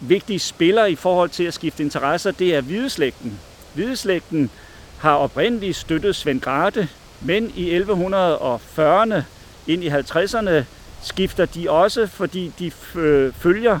vigtig 0.00 0.40
spiller 0.40 0.86
i 0.86 0.94
forhold 0.94 1.30
til 1.30 1.44
at 1.44 1.54
skifte 1.54 1.82
interesser, 1.82 2.30
det 2.30 2.54
er 2.54 2.60
hvideslægten. 2.60 3.40
Hvideslægten 3.74 4.50
har 4.98 5.14
oprindeligt 5.14 5.76
støttet 5.76 6.16
Svend 6.16 6.40
Grate, 6.40 6.88
men 7.20 7.52
i 7.56 7.78
1140'erne 7.78 9.22
ind 9.66 9.84
i 9.84 9.88
50'erne 9.88 10.64
skifter 11.02 11.46
de 11.46 11.70
også, 11.70 12.06
fordi 12.06 12.52
de 12.58 12.72
øh, 13.00 13.32
følger 13.32 13.80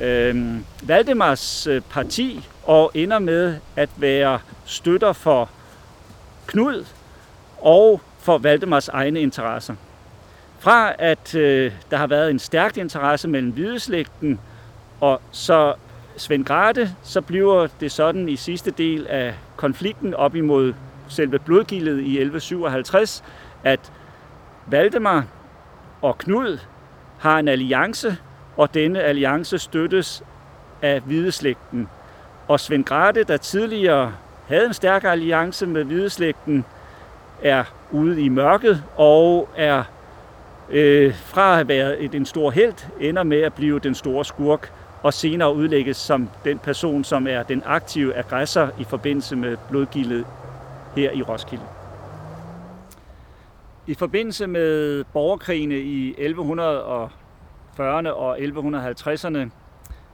øh, 0.00 0.56
Valdemars 0.82 1.66
øh, 1.66 1.82
parti 1.90 2.48
og 2.64 2.90
ender 2.94 3.18
med 3.18 3.56
at 3.76 3.88
være 3.96 4.38
støtter 4.64 5.12
for 5.12 5.50
Knud 6.52 6.84
og 7.60 8.00
for 8.18 8.38
Valdemars 8.38 8.88
egne 8.88 9.20
interesser. 9.20 9.74
Fra 10.58 10.92
at 10.98 11.34
øh, 11.34 11.72
der 11.90 11.96
har 11.96 12.06
været 12.06 12.30
en 12.30 12.38
stærk 12.38 12.76
interesse 12.76 13.28
mellem 13.28 13.52
hvideslægten 13.52 14.40
og 15.00 15.20
så 15.30 15.74
Svend 16.16 16.44
Grate, 16.44 16.90
så 17.02 17.20
bliver 17.20 17.66
det 17.80 17.92
sådan 17.92 18.28
i 18.28 18.36
sidste 18.36 18.70
del 18.70 19.06
af 19.06 19.34
konflikten 19.56 20.14
op 20.14 20.36
imod 20.36 20.74
selve 21.08 21.38
blodgildet 21.38 21.98
i 21.98 22.20
1157, 22.20 23.24
at 23.64 23.92
Valdemar 24.66 25.26
og 26.02 26.18
Knud 26.18 26.58
har 27.18 27.38
en 27.38 27.48
alliance, 27.48 28.16
og 28.56 28.74
denne 28.74 29.02
alliance 29.02 29.58
støttes 29.58 30.22
af 30.82 31.00
hvideslægten. 31.00 31.88
Og 32.48 32.60
Svend 32.60 32.84
Grate, 32.84 33.24
der 33.24 33.36
tidligere 33.36 34.12
havde 34.52 34.66
en 34.66 34.74
stærk 34.74 35.04
alliance 35.04 35.66
med 35.66 35.84
hvideslægten, 35.84 36.64
er 37.42 37.64
ude 37.90 38.22
i 38.22 38.28
mørket 38.28 38.84
og 38.96 39.48
er 39.56 39.84
øh, 40.70 41.14
fra 41.14 41.48
at 41.48 41.54
have 41.54 41.68
været 41.68 42.04
et, 42.04 42.14
en 42.14 42.26
stor 42.26 42.50
held, 42.50 42.74
ender 43.00 43.22
med 43.22 43.40
at 43.40 43.54
blive 43.54 43.78
den 43.78 43.94
store 43.94 44.24
skurk, 44.24 44.72
og 45.02 45.14
senere 45.14 45.54
udlægges 45.54 45.96
som 45.96 46.28
den 46.44 46.58
person, 46.58 47.04
som 47.04 47.26
er 47.26 47.42
den 47.42 47.62
aktive 47.66 48.14
aggressor 48.14 48.70
i 48.78 48.84
forbindelse 48.84 49.36
med 49.36 49.56
blodgildet 49.70 50.26
her 50.96 51.10
i 51.10 51.22
Roskilde. 51.22 51.64
I 53.86 53.94
forbindelse 53.94 54.46
med 54.46 55.04
borgerkrigene 55.04 55.78
i 55.78 56.14
1140'erne 56.14 58.08
og 58.08 58.38
1150'erne, 58.38 59.38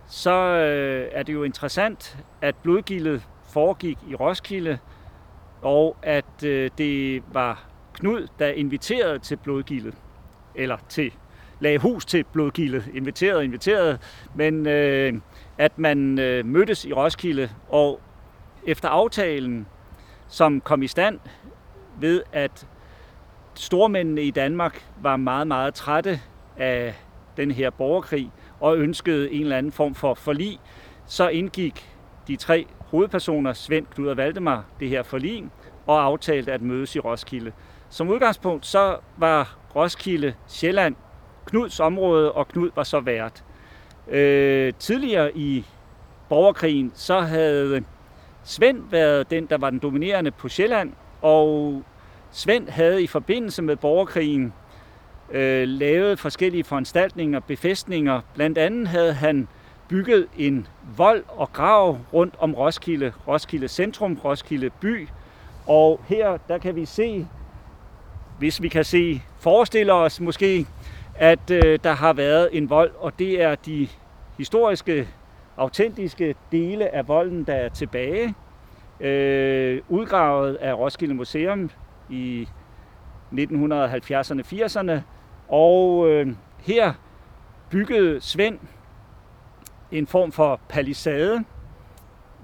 så 0.09 0.33
øh, 0.33 1.09
er 1.13 1.23
det 1.23 1.33
jo 1.33 1.43
interessant, 1.43 2.19
at 2.43 2.55
blodgildet 2.63 3.23
foregik 3.49 3.99
i 4.09 4.15
Roskilde, 4.15 4.79
og 5.63 5.97
at 6.03 6.45
øh, 6.45 6.71
det 6.79 7.23
var 7.33 7.65
Knud, 7.95 8.27
der 8.39 8.49
inviterede 8.49 9.19
til 9.19 9.37
blodgildet, 9.37 9.95
eller 10.55 10.77
til 10.89 11.13
lagde 11.61 11.79
hus 11.79 12.05
til 12.05 12.25
blodgildet, 12.25 12.85
inviteret 12.95 13.45
inviteret, 13.45 14.01
men 14.35 14.67
øh, 14.67 15.13
at 15.59 15.79
man 15.79 16.19
øh, 16.19 16.47
mødtes 16.47 16.85
i 16.85 16.93
Roskilde, 16.93 17.51
og 17.69 18.01
efter 18.67 18.89
aftalen, 18.89 19.67
som 20.29 20.61
kom 20.61 20.83
i 20.83 20.87
stand 20.87 21.21
ved, 22.01 22.23
at 22.33 22.67
stormændene 23.55 24.23
i 24.23 24.31
Danmark 24.31 24.85
var 25.03 25.17
meget, 25.17 25.47
meget 25.47 25.75
trætte 25.75 26.21
af 26.57 26.95
den 27.37 27.51
her 27.51 27.71
borgerkrig 27.71 28.31
og 28.61 28.79
ønskede 28.79 29.33
en 29.33 29.43
eller 29.43 29.59
anden 29.59 29.73
form 29.73 29.95
for 29.95 30.15
forlig, 30.15 30.61
så 31.07 31.29
indgik 31.29 31.89
de 32.29 32.37
tre 32.37 32.67
hovedpersoner, 32.91 33.53
Svend, 33.53 33.87
Knud 33.87 34.09
og 34.09 34.17
Valdemar, 34.17 34.65
det 34.81 34.89
her 34.89 35.03
forlig 35.03 35.45
og 35.87 36.03
aftalte 36.03 36.53
at 36.53 36.63
mødes 36.63 36.97
i 36.97 36.99
Roskilde. 36.99 37.53
Som 37.91 38.09
udgangspunkt 38.09 38.67
så 38.67 38.97
var 39.17 39.57
Roskilde 39.77 40.35
Sjælland 40.47 40.97
Knuds 41.47 41.81
område, 41.81 42.33
og 42.33 42.49
Knud 42.49 42.71
var 42.77 42.83
så 42.83 43.01
vært. 43.01 43.45
Øh, 44.09 44.73
tidligere 44.79 45.37
i 45.37 45.65
borgerkrigen, 46.29 46.93
så 46.95 47.21
havde 47.21 47.85
Svend 48.45 48.83
været 48.91 49.31
den, 49.31 49.47
der 49.47 49.59
var 49.59 49.71
den 49.71 49.79
dominerende 49.79 50.31
på 50.31 50.49
Sjælland, 50.49 50.93
og 51.23 51.83
Svend 52.31 52.69
havde 52.69 53.03
i 53.03 53.07
forbindelse 53.07 53.63
med 53.63 53.77
borgerkrigen 53.77 54.53
øh, 55.31 55.69
lavet 55.69 56.19
forskellige 56.19 56.65
foranstaltninger, 56.65 57.41
befæstninger. 57.41 58.21
Blandt 58.35 58.59
andet 58.59 58.89
havde 58.89 59.13
han 59.13 59.49
bygget 59.89 60.27
en 60.37 60.67
vold 60.97 61.25
og 61.29 61.53
grav 61.53 61.99
rundt 62.13 62.35
om 62.39 62.55
Roskilde, 62.55 63.13
Roskilde 63.29 63.69
Centrum, 63.69 64.21
Roskilde 64.25 64.71
By. 64.71 65.09
Og 65.67 66.01
her, 66.09 66.39
der 66.49 66.59
kan 66.59 66.77
vi 66.77 66.85
se, 66.85 67.27
hvis 68.39 68.63
vi 68.63 68.69
kan 68.69 68.85
se, 68.85 69.23
forestiller 69.41 69.95
os 69.95 70.21
måske 70.21 70.67
at 71.19 71.51
øh, 71.51 71.79
der 71.85 71.93
har 71.93 72.13
været 72.13 72.49
en 72.53 72.71
vold, 72.71 72.91
og 72.99 73.19
det 73.19 73.43
er 73.43 73.55
de 73.55 73.89
historiske, 74.39 75.09
autentiske 75.57 76.35
dele 76.53 76.95
af 76.95 77.09
volden, 77.09 77.45
der 77.45 77.55
er 77.55 77.69
tilbage. 77.69 78.35
Øh, 79.01 79.81
udgravet 79.89 80.55
af 80.55 80.75
Roskilde 80.75 81.15
Museum 81.15 81.71
i 82.11 82.49
1970'erne, 83.33 84.43
80'erne, 84.53 85.01
og 85.49 86.09
øh, 86.09 86.27
her 86.59 86.93
byggede 87.71 88.21
Svend 88.21 88.59
en 89.93 90.07
form 90.07 90.33
for 90.33 90.61
palisade, 90.69 91.45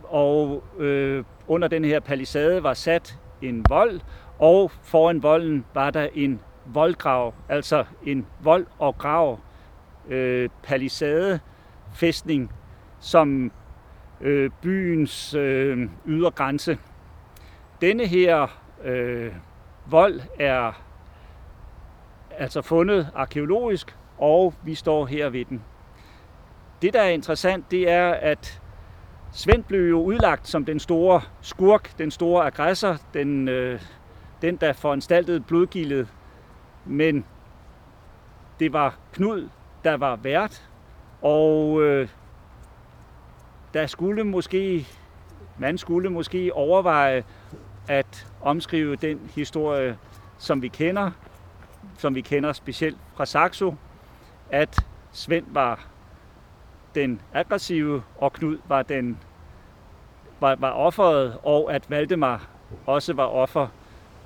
og 0.03 0.65
øh, 0.79 1.25
under 1.49 1.69
den 1.69 1.85
her 1.85 2.01
palisade 2.01 2.63
var 2.63 2.75
sat 2.75 3.19
en 3.43 3.65
vold, 3.69 4.01
og 4.39 4.71
foran 4.83 5.23
volden 5.23 5.65
var 5.75 5.91
der 5.91 6.09
en 6.15 6.41
voldgrav, 6.67 7.35
altså 7.49 7.85
en 8.07 8.27
vold- 8.41 8.67
og 8.79 8.99
grav 8.99 9.39
øh, 10.09 10.49
palisade 10.63 11.41
fæstning 11.95 12.53
som 13.01 13.53
øh, 14.21 14.51
byens 14.63 15.35
øh, 15.35 15.89
ydergrænse. 16.07 16.79
Denne 17.81 18.07
her 18.07 18.61
øh, 18.85 19.33
vold 19.87 20.21
er 20.39 20.73
altså 22.39 22.63
fundet 22.63 23.11
arkeologisk, 23.15 23.97
og 24.19 24.55
vi 24.65 24.75
står 24.75 25.07
her 25.07 25.29
ved 25.29 25.45
den. 25.45 25.63
Det, 26.85 26.93
der 26.93 27.01
er 27.03 27.09
interessant, 27.09 27.71
det 27.71 27.91
er, 27.91 28.11
at 28.11 28.63
Svend 29.33 29.65
blev 29.65 29.89
jo 29.89 30.03
udlagt 30.03 30.49
som 30.49 30.65
den 30.65 30.81
store 30.81 31.21
skurk, 31.41 31.99
den 31.99 32.11
store 32.11 32.47
aggressor, 32.47 32.97
den, 33.15 33.49
øh, 33.49 33.81
den 34.43 34.57
der 34.57 34.73
foranstaltede 34.73 35.41
blodgildet. 35.41 36.09
Men 36.85 37.25
det 38.61 38.73
var 38.73 38.99
Knud, 39.13 39.49
der 39.85 39.97
var 39.97 40.17
vært, 40.17 40.69
og 41.23 41.83
øh, 41.83 42.09
der 43.75 43.87
skulle 43.87 44.25
måske, 44.25 44.87
man 45.59 45.79
skulle 45.79 46.11
måske 46.11 46.55
overveje 46.55 47.25
at 47.89 48.27
omskrive 48.41 48.97
den 48.97 49.31
historie, 49.35 49.99
som 50.39 50.63
vi 50.63 50.69
kender, 50.69 51.11
som 51.99 52.15
vi 52.15 52.21
kender 52.21 52.53
specielt 52.53 52.99
fra 53.17 53.27
Saxo, 53.27 53.75
at 54.51 54.87
Svend 55.13 55.47
var 55.49 55.94
den 56.95 57.21
aggressive, 57.35 58.03
og 58.17 58.33
Knud 58.33 58.59
var 58.69 58.83
den 58.83 59.19
var, 60.41 60.57
var 60.59 60.71
offeret, 60.71 61.37
og 61.43 61.75
at 61.75 61.91
Valdemar 61.91 62.49
også 62.87 63.13
var 63.13 63.27
offer. 63.27 63.69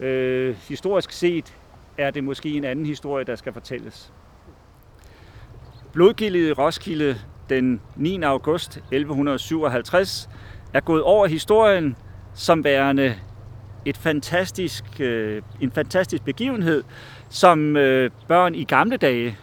Øh, 0.01 0.57
historisk 0.69 1.13
set 1.13 1.57
er 1.99 2.11
det 2.11 2.25
måske 2.25 2.49
en 2.49 2.65
anden 2.65 2.87
historie, 2.87 3.25
der 3.25 3.37
skal 3.37 3.53
fortælles. 3.53 4.13
Blodgildet 5.93 6.49
i 6.49 6.53
Roskilde 6.53 7.17
den 7.49 7.81
9. 7.97 8.23
august 8.23 8.77
1157 8.77 10.29
er 10.75 10.81
gået 10.81 11.03
over 11.03 11.27
historien 11.27 11.97
som 12.35 12.65
værende 12.65 13.17
et 13.85 13.97
fantastisk, 13.97 14.85
øh, 15.01 15.43
en 15.61 15.71
fantastisk 15.73 16.25
begivenhed, 16.25 16.85
som 17.29 17.77
øh, 17.77 18.11
børn 18.29 18.55
i 18.55 18.65
gamle 18.65 18.97
dage 18.97 19.39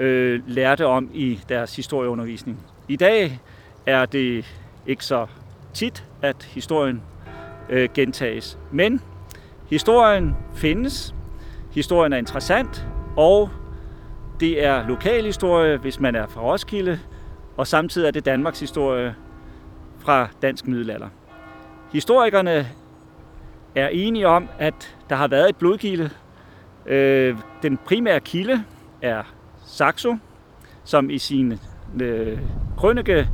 øh, 0.00 0.42
lærte 0.46 0.86
om 0.86 1.10
i 1.14 1.40
deres 1.48 1.76
historieundervisning. 1.76 2.58
I 2.88 2.96
dag 2.96 3.40
er 3.86 4.06
det 4.06 4.46
ikke 4.86 5.04
så 5.04 5.26
tit, 5.74 6.04
at 6.22 6.42
historien 6.42 7.02
øh, 7.68 7.88
gentages. 7.94 8.58
Men 8.72 9.00
historien 9.70 10.36
findes, 10.54 11.14
historien 11.74 12.12
er 12.12 12.16
interessant, 12.16 12.86
og 13.16 13.50
det 14.40 14.64
er 14.64 14.88
lokalhistorie, 14.88 15.76
hvis 15.76 16.00
man 16.00 16.14
er 16.14 16.26
fra 16.26 16.40
Roskilde, 16.40 17.00
og 17.56 17.66
samtidig 17.66 18.06
er 18.06 18.10
det 18.10 18.24
Danmarks 18.24 18.60
historie 18.60 19.14
fra 19.98 20.28
dansk 20.42 20.66
middelalder. 20.66 21.08
Historikerne 21.92 22.68
er 23.74 23.88
enige 23.88 24.28
om, 24.28 24.48
at 24.58 24.96
der 25.10 25.16
har 25.16 25.28
været 25.28 25.48
et 25.48 25.56
blodgilde. 25.56 26.10
Øh, 26.86 27.36
den 27.62 27.76
primære 27.76 28.20
kilde 28.20 28.64
er 29.02 29.22
Saxo, 29.66 30.16
som 30.84 31.10
i 31.10 31.18
sin 31.18 31.60
øh, 32.02 32.38
krønike, 32.76 33.28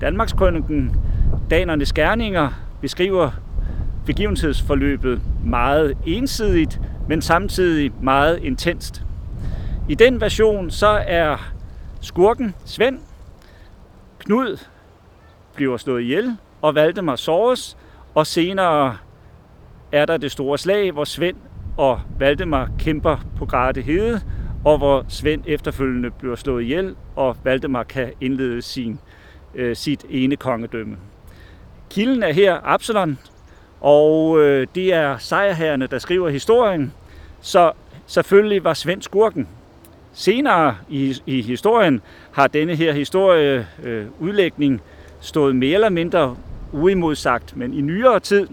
Danmarks 0.00 0.32
krøniken, 0.32 0.96
Danernes 1.50 1.92
Gerninger, 1.92 2.50
beskriver 2.80 3.30
begivenhedsforløbet 4.06 5.20
meget 5.44 5.98
ensidigt, 6.06 6.80
men 7.08 7.22
samtidig 7.22 7.92
meget 8.02 8.38
intenst. 8.42 9.02
I 9.88 9.94
den 9.94 10.20
version 10.20 10.70
så 10.70 11.02
er 11.06 11.52
skurken 12.00 12.54
Svend, 12.64 12.98
Knud 14.18 14.64
bliver 15.54 15.76
slået 15.76 16.02
ihjel, 16.02 16.36
og 16.62 16.74
Valdemar 16.74 17.16
såres, 17.16 17.76
og 18.14 18.26
senere 18.26 18.96
er 19.92 20.06
der 20.06 20.16
det 20.16 20.32
store 20.32 20.58
slag, 20.58 20.92
hvor 20.92 21.04
Svend 21.04 21.36
og 21.76 22.00
Valdemar 22.18 22.70
kæmper 22.78 23.16
på 23.36 23.46
Grate 23.46 23.82
Hede, 23.82 24.20
og 24.64 24.78
hvor 24.78 25.04
Svend 25.08 25.42
efterfølgende 25.46 26.10
bliver 26.10 26.36
slået 26.36 26.62
ihjel, 26.62 26.96
og 27.16 27.36
Valdemar 27.44 27.82
kan 27.82 28.12
indlede 28.20 28.62
sin, 28.62 28.98
øh, 29.54 29.76
sit 29.76 30.04
ene 30.10 30.36
kongedømme. 30.36 30.96
Kilden 31.90 32.22
er 32.22 32.32
her 32.32 32.60
Absalon, 32.64 33.18
og 33.80 34.40
øh, 34.40 34.66
det 34.74 34.94
er 34.94 35.18
sejrherrene, 35.18 35.86
der 35.86 35.98
skriver 35.98 36.28
historien, 36.28 36.92
så 37.40 37.72
selvfølgelig 38.06 38.64
var 38.64 38.74
Svend 38.74 39.02
skurken. 39.02 39.48
Senere 40.12 40.76
i, 40.88 41.16
i 41.26 41.42
historien 41.42 42.00
har 42.32 42.46
denne 42.46 42.74
her 42.74 42.92
historieudlægning 42.92 44.74
øh, 44.74 44.80
stået 45.20 45.56
mere 45.56 45.74
eller 45.74 45.88
mindre 45.88 46.36
uimodsagt, 46.72 47.56
men 47.56 47.74
i 47.74 47.80
nyere 47.80 48.20
tid 48.20 48.48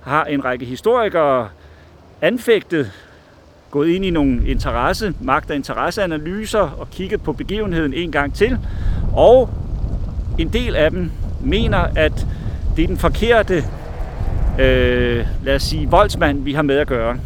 har 0.00 0.24
en 0.24 0.44
række 0.44 0.64
historikere 0.64 1.48
anfægtet, 2.20 2.90
gået 3.74 3.88
ind 3.88 4.04
i 4.04 4.10
nogle 4.10 4.48
interesse, 4.48 5.14
magt- 5.20 5.50
og 5.50 5.56
interesseanalyser 5.56 6.58
og 6.58 6.90
kigget 6.90 7.22
på 7.22 7.32
begivenheden 7.32 7.94
en 7.94 8.12
gang 8.12 8.34
til. 8.34 8.58
Og 9.12 9.50
en 10.38 10.48
del 10.48 10.76
af 10.76 10.90
dem 10.90 11.10
mener, 11.40 11.78
at 11.78 12.26
det 12.76 12.82
er 12.82 12.86
den 12.86 12.98
forkerte, 12.98 13.64
øh, 14.60 15.26
lad 15.44 15.54
os 15.54 15.62
sige, 15.62 15.90
voldsmand, 15.90 16.44
vi 16.44 16.52
har 16.52 16.62
med 16.62 16.76
at 16.76 16.86
gøre. 16.86 17.18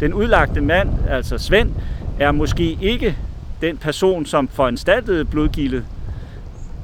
Den 0.00 0.14
udlagte 0.14 0.60
mand, 0.60 0.88
altså 1.08 1.38
Svend, 1.38 1.70
er 2.18 2.32
måske 2.32 2.78
ikke 2.80 3.16
den 3.60 3.76
person, 3.76 4.26
som 4.26 4.48
foranstaltede 4.48 5.24
blodgildet. 5.24 5.84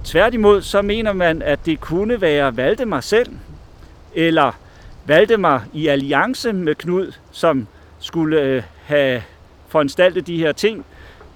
Tværtimod 0.04 0.62
så 0.62 0.82
mener 0.82 1.12
man, 1.12 1.42
at 1.42 1.58
det 1.66 1.80
kunne 1.80 2.20
være 2.20 2.56
Valdemar 2.56 3.00
selv, 3.00 3.32
eller 4.14 4.52
Valdemar 5.06 5.64
i 5.72 5.86
alliance 5.86 6.52
med 6.52 6.74
Knud, 6.74 7.12
som 7.30 7.66
skulle 7.98 8.40
øh, 8.40 8.62
have 8.84 9.22
foranstaltet 9.68 10.26
de 10.26 10.38
her 10.38 10.52
ting. 10.52 10.84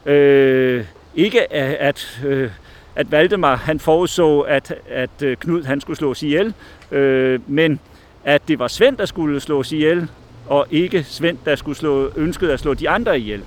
Øh, 0.07 0.85
ikke 1.15 1.53
at, 1.53 2.21
øh, 2.25 2.51
at 2.97 3.13
Valdemar 3.13 3.57
han 3.57 3.81
forudså, 3.81 4.41
at, 4.41 4.75
at 4.89 5.23
øh, 5.23 5.37
Knud 5.37 5.65
han 5.65 5.81
skulle 5.81 5.97
slås 5.97 6.23
ihjel, 6.23 6.55
øh, 6.91 7.41
men 7.47 7.81
at 8.25 8.49
det 8.49 8.59
var 8.59 8.69
Svend, 8.69 8.97
der 8.97 9.07
skulle 9.07 9.41
slås 9.41 9.73
ihjel, 9.73 10.09
og 10.47 10.67
ikke 10.71 11.05
Svend, 11.05 11.39
der 11.45 11.57
skulle 11.57 11.79
slå, 11.79 12.11
ønskede 12.17 12.53
at 12.53 12.61
slå 12.61 12.75
de 12.75 12.89
andre 12.89 13.19
ihjel. 13.19 13.43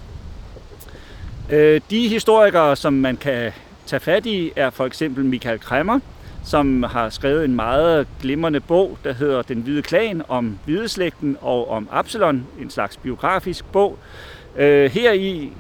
Øh, 1.52 1.82
de 1.90 2.08
historikere, 2.08 2.76
som 2.76 2.94
man 2.94 3.18
kan 3.18 3.52
tage 3.86 4.00
fat 4.00 4.26
i, 4.26 4.52
er 4.56 4.70
for 4.70 4.86
eksempel 4.86 5.26
Michael 5.26 5.60
Kremmer, 5.60 6.00
som 6.46 6.84
har 6.84 7.10
skrevet 7.10 7.46
en 7.46 7.56
meget 7.56 8.08
glimrende 8.22 8.60
bog, 8.60 8.98
der 9.04 9.14
hedder 9.14 9.42
Den 9.42 9.62
Hvide 9.62 9.82
Klan 9.82 10.22
om 10.28 10.60
hvideslægten 10.66 11.38
og 11.42 11.70
om 11.70 11.90
Absalon, 11.92 12.48
en 12.62 12.70
slags 12.70 12.98
biografisk 12.98 13.66
bog. 13.66 13.98
Øh, 14.58 14.92
heri 14.92 15.54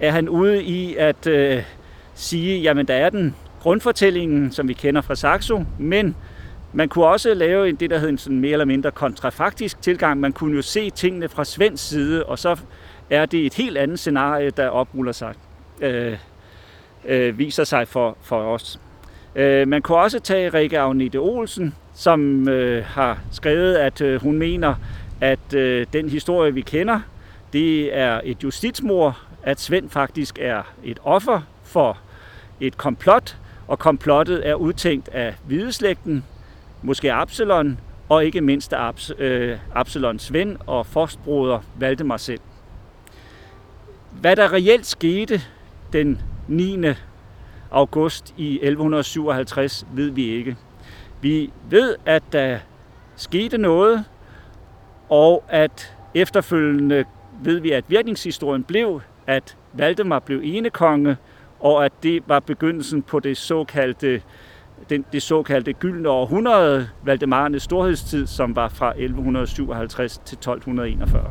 er 0.00 0.10
han 0.10 0.28
ude 0.28 0.64
i 0.64 0.94
at 0.96 1.26
øh, 1.26 1.62
sige, 2.14 2.60
jamen 2.60 2.88
der 2.88 2.94
er 2.94 3.10
den 3.10 3.34
grundfortællingen, 3.60 4.52
som 4.52 4.68
vi 4.68 4.72
kender 4.72 5.00
fra 5.00 5.14
Saxo, 5.14 5.64
men 5.78 6.16
man 6.72 6.88
kunne 6.88 7.06
også 7.06 7.34
lave 7.34 7.68
en, 7.68 7.76
det, 7.76 7.90
der 7.90 7.98
hedder 7.98 8.12
en 8.12 8.18
sådan 8.18 8.40
mere 8.40 8.52
eller 8.52 8.64
mindre 8.64 8.90
kontrafaktisk 8.90 9.82
tilgang. 9.82 10.20
Man 10.20 10.32
kunne 10.32 10.56
jo 10.56 10.62
se 10.62 10.90
tingene 10.90 11.28
fra 11.28 11.44
Svends 11.44 11.80
side, 11.80 12.24
og 12.24 12.38
så 12.38 12.56
er 13.10 13.26
det 13.26 13.46
et 13.46 13.54
helt 13.54 13.78
andet 13.78 13.98
scenarie, 13.98 14.50
der 14.50 14.68
opruller 14.68 15.12
sig, 15.12 15.34
øh, 15.80 16.16
øh, 17.04 17.38
viser 17.38 17.64
sig 17.64 17.88
for, 17.88 18.16
for 18.22 18.36
os. 18.36 18.80
Øh, 19.36 19.68
man 19.68 19.82
kunne 19.82 19.98
også 19.98 20.20
tage 20.20 20.48
Rikke 20.48 20.78
Agnete 20.78 21.16
Olsen, 21.16 21.74
som 21.94 22.48
øh, 22.48 22.84
har 22.84 23.18
skrevet, 23.30 23.74
at 23.74 24.00
øh, 24.00 24.20
hun 24.22 24.38
mener, 24.38 24.74
at 25.20 25.54
øh, 25.54 25.86
den 25.92 26.08
historie, 26.08 26.54
vi 26.54 26.60
kender, 26.60 27.00
det 27.52 27.96
er 27.96 28.20
et 28.24 28.44
justitsmord, 28.44 29.20
at 29.42 29.60
Svend 29.60 29.90
faktisk 29.90 30.38
er 30.40 30.62
et 30.84 30.98
offer 31.04 31.40
for 31.64 31.98
et 32.60 32.76
komplot, 32.76 33.36
og 33.68 33.78
komplottet 33.78 34.48
er 34.48 34.54
udtænkt 34.54 35.08
af 35.08 35.34
hvideslægten, 35.46 36.24
måske 36.82 37.12
Absalon, 37.12 37.78
og 38.08 38.24
ikke 38.24 38.40
mindst 38.40 38.72
af 38.72 38.90
Abs- 38.90 39.22
øh, 39.22 39.58
Absalons 39.74 40.32
ven 40.32 40.56
og 40.66 40.86
forstbroder 40.86 41.60
Valdemar 41.78 42.16
selv. 42.16 42.40
Hvad 44.10 44.36
der 44.36 44.52
reelt 44.52 44.86
skete 44.86 45.40
den 45.92 46.20
9 46.48 46.76
august 47.70 48.34
i 48.36 48.54
1157, 48.54 49.86
ved 49.92 50.10
vi 50.10 50.24
ikke. 50.24 50.56
Vi 51.20 51.52
ved, 51.70 51.96
at 52.06 52.22
der 52.32 52.58
skete 53.16 53.58
noget, 53.58 54.04
og 55.08 55.44
at 55.48 55.96
efterfølgende 56.14 57.04
ved 57.42 57.60
vi, 57.60 57.70
at 57.70 57.84
virkningshistorien 57.88 58.64
blev, 58.64 59.00
at 59.26 59.56
Valdemar 59.72 60.18
blev 60.18 60.40
enekonge, 60.44 61.16
og 61.60 61.84
at 61.84 61.92
det 62.02 62.22
var 62.26 62.40
begyndelsen 62.40 63.02
på 63.02 63.20
det 63.20 63.36
såkaldte 63.36 64.22
den, 64.90 65.04
det 65.12 65.22
såkaldte 65.22 65.72
gyldne 65.72 66.08
århundrede, 66.08 66.88
Valdemarernes 67.04 67.62
storhedstid, 67.62 68.26
som 68.26 68.56
var 68.56 68.68
fra 68.68 68.90
1157 68.90 70.18
til 70.18 70.36
1241. 70.36 71.30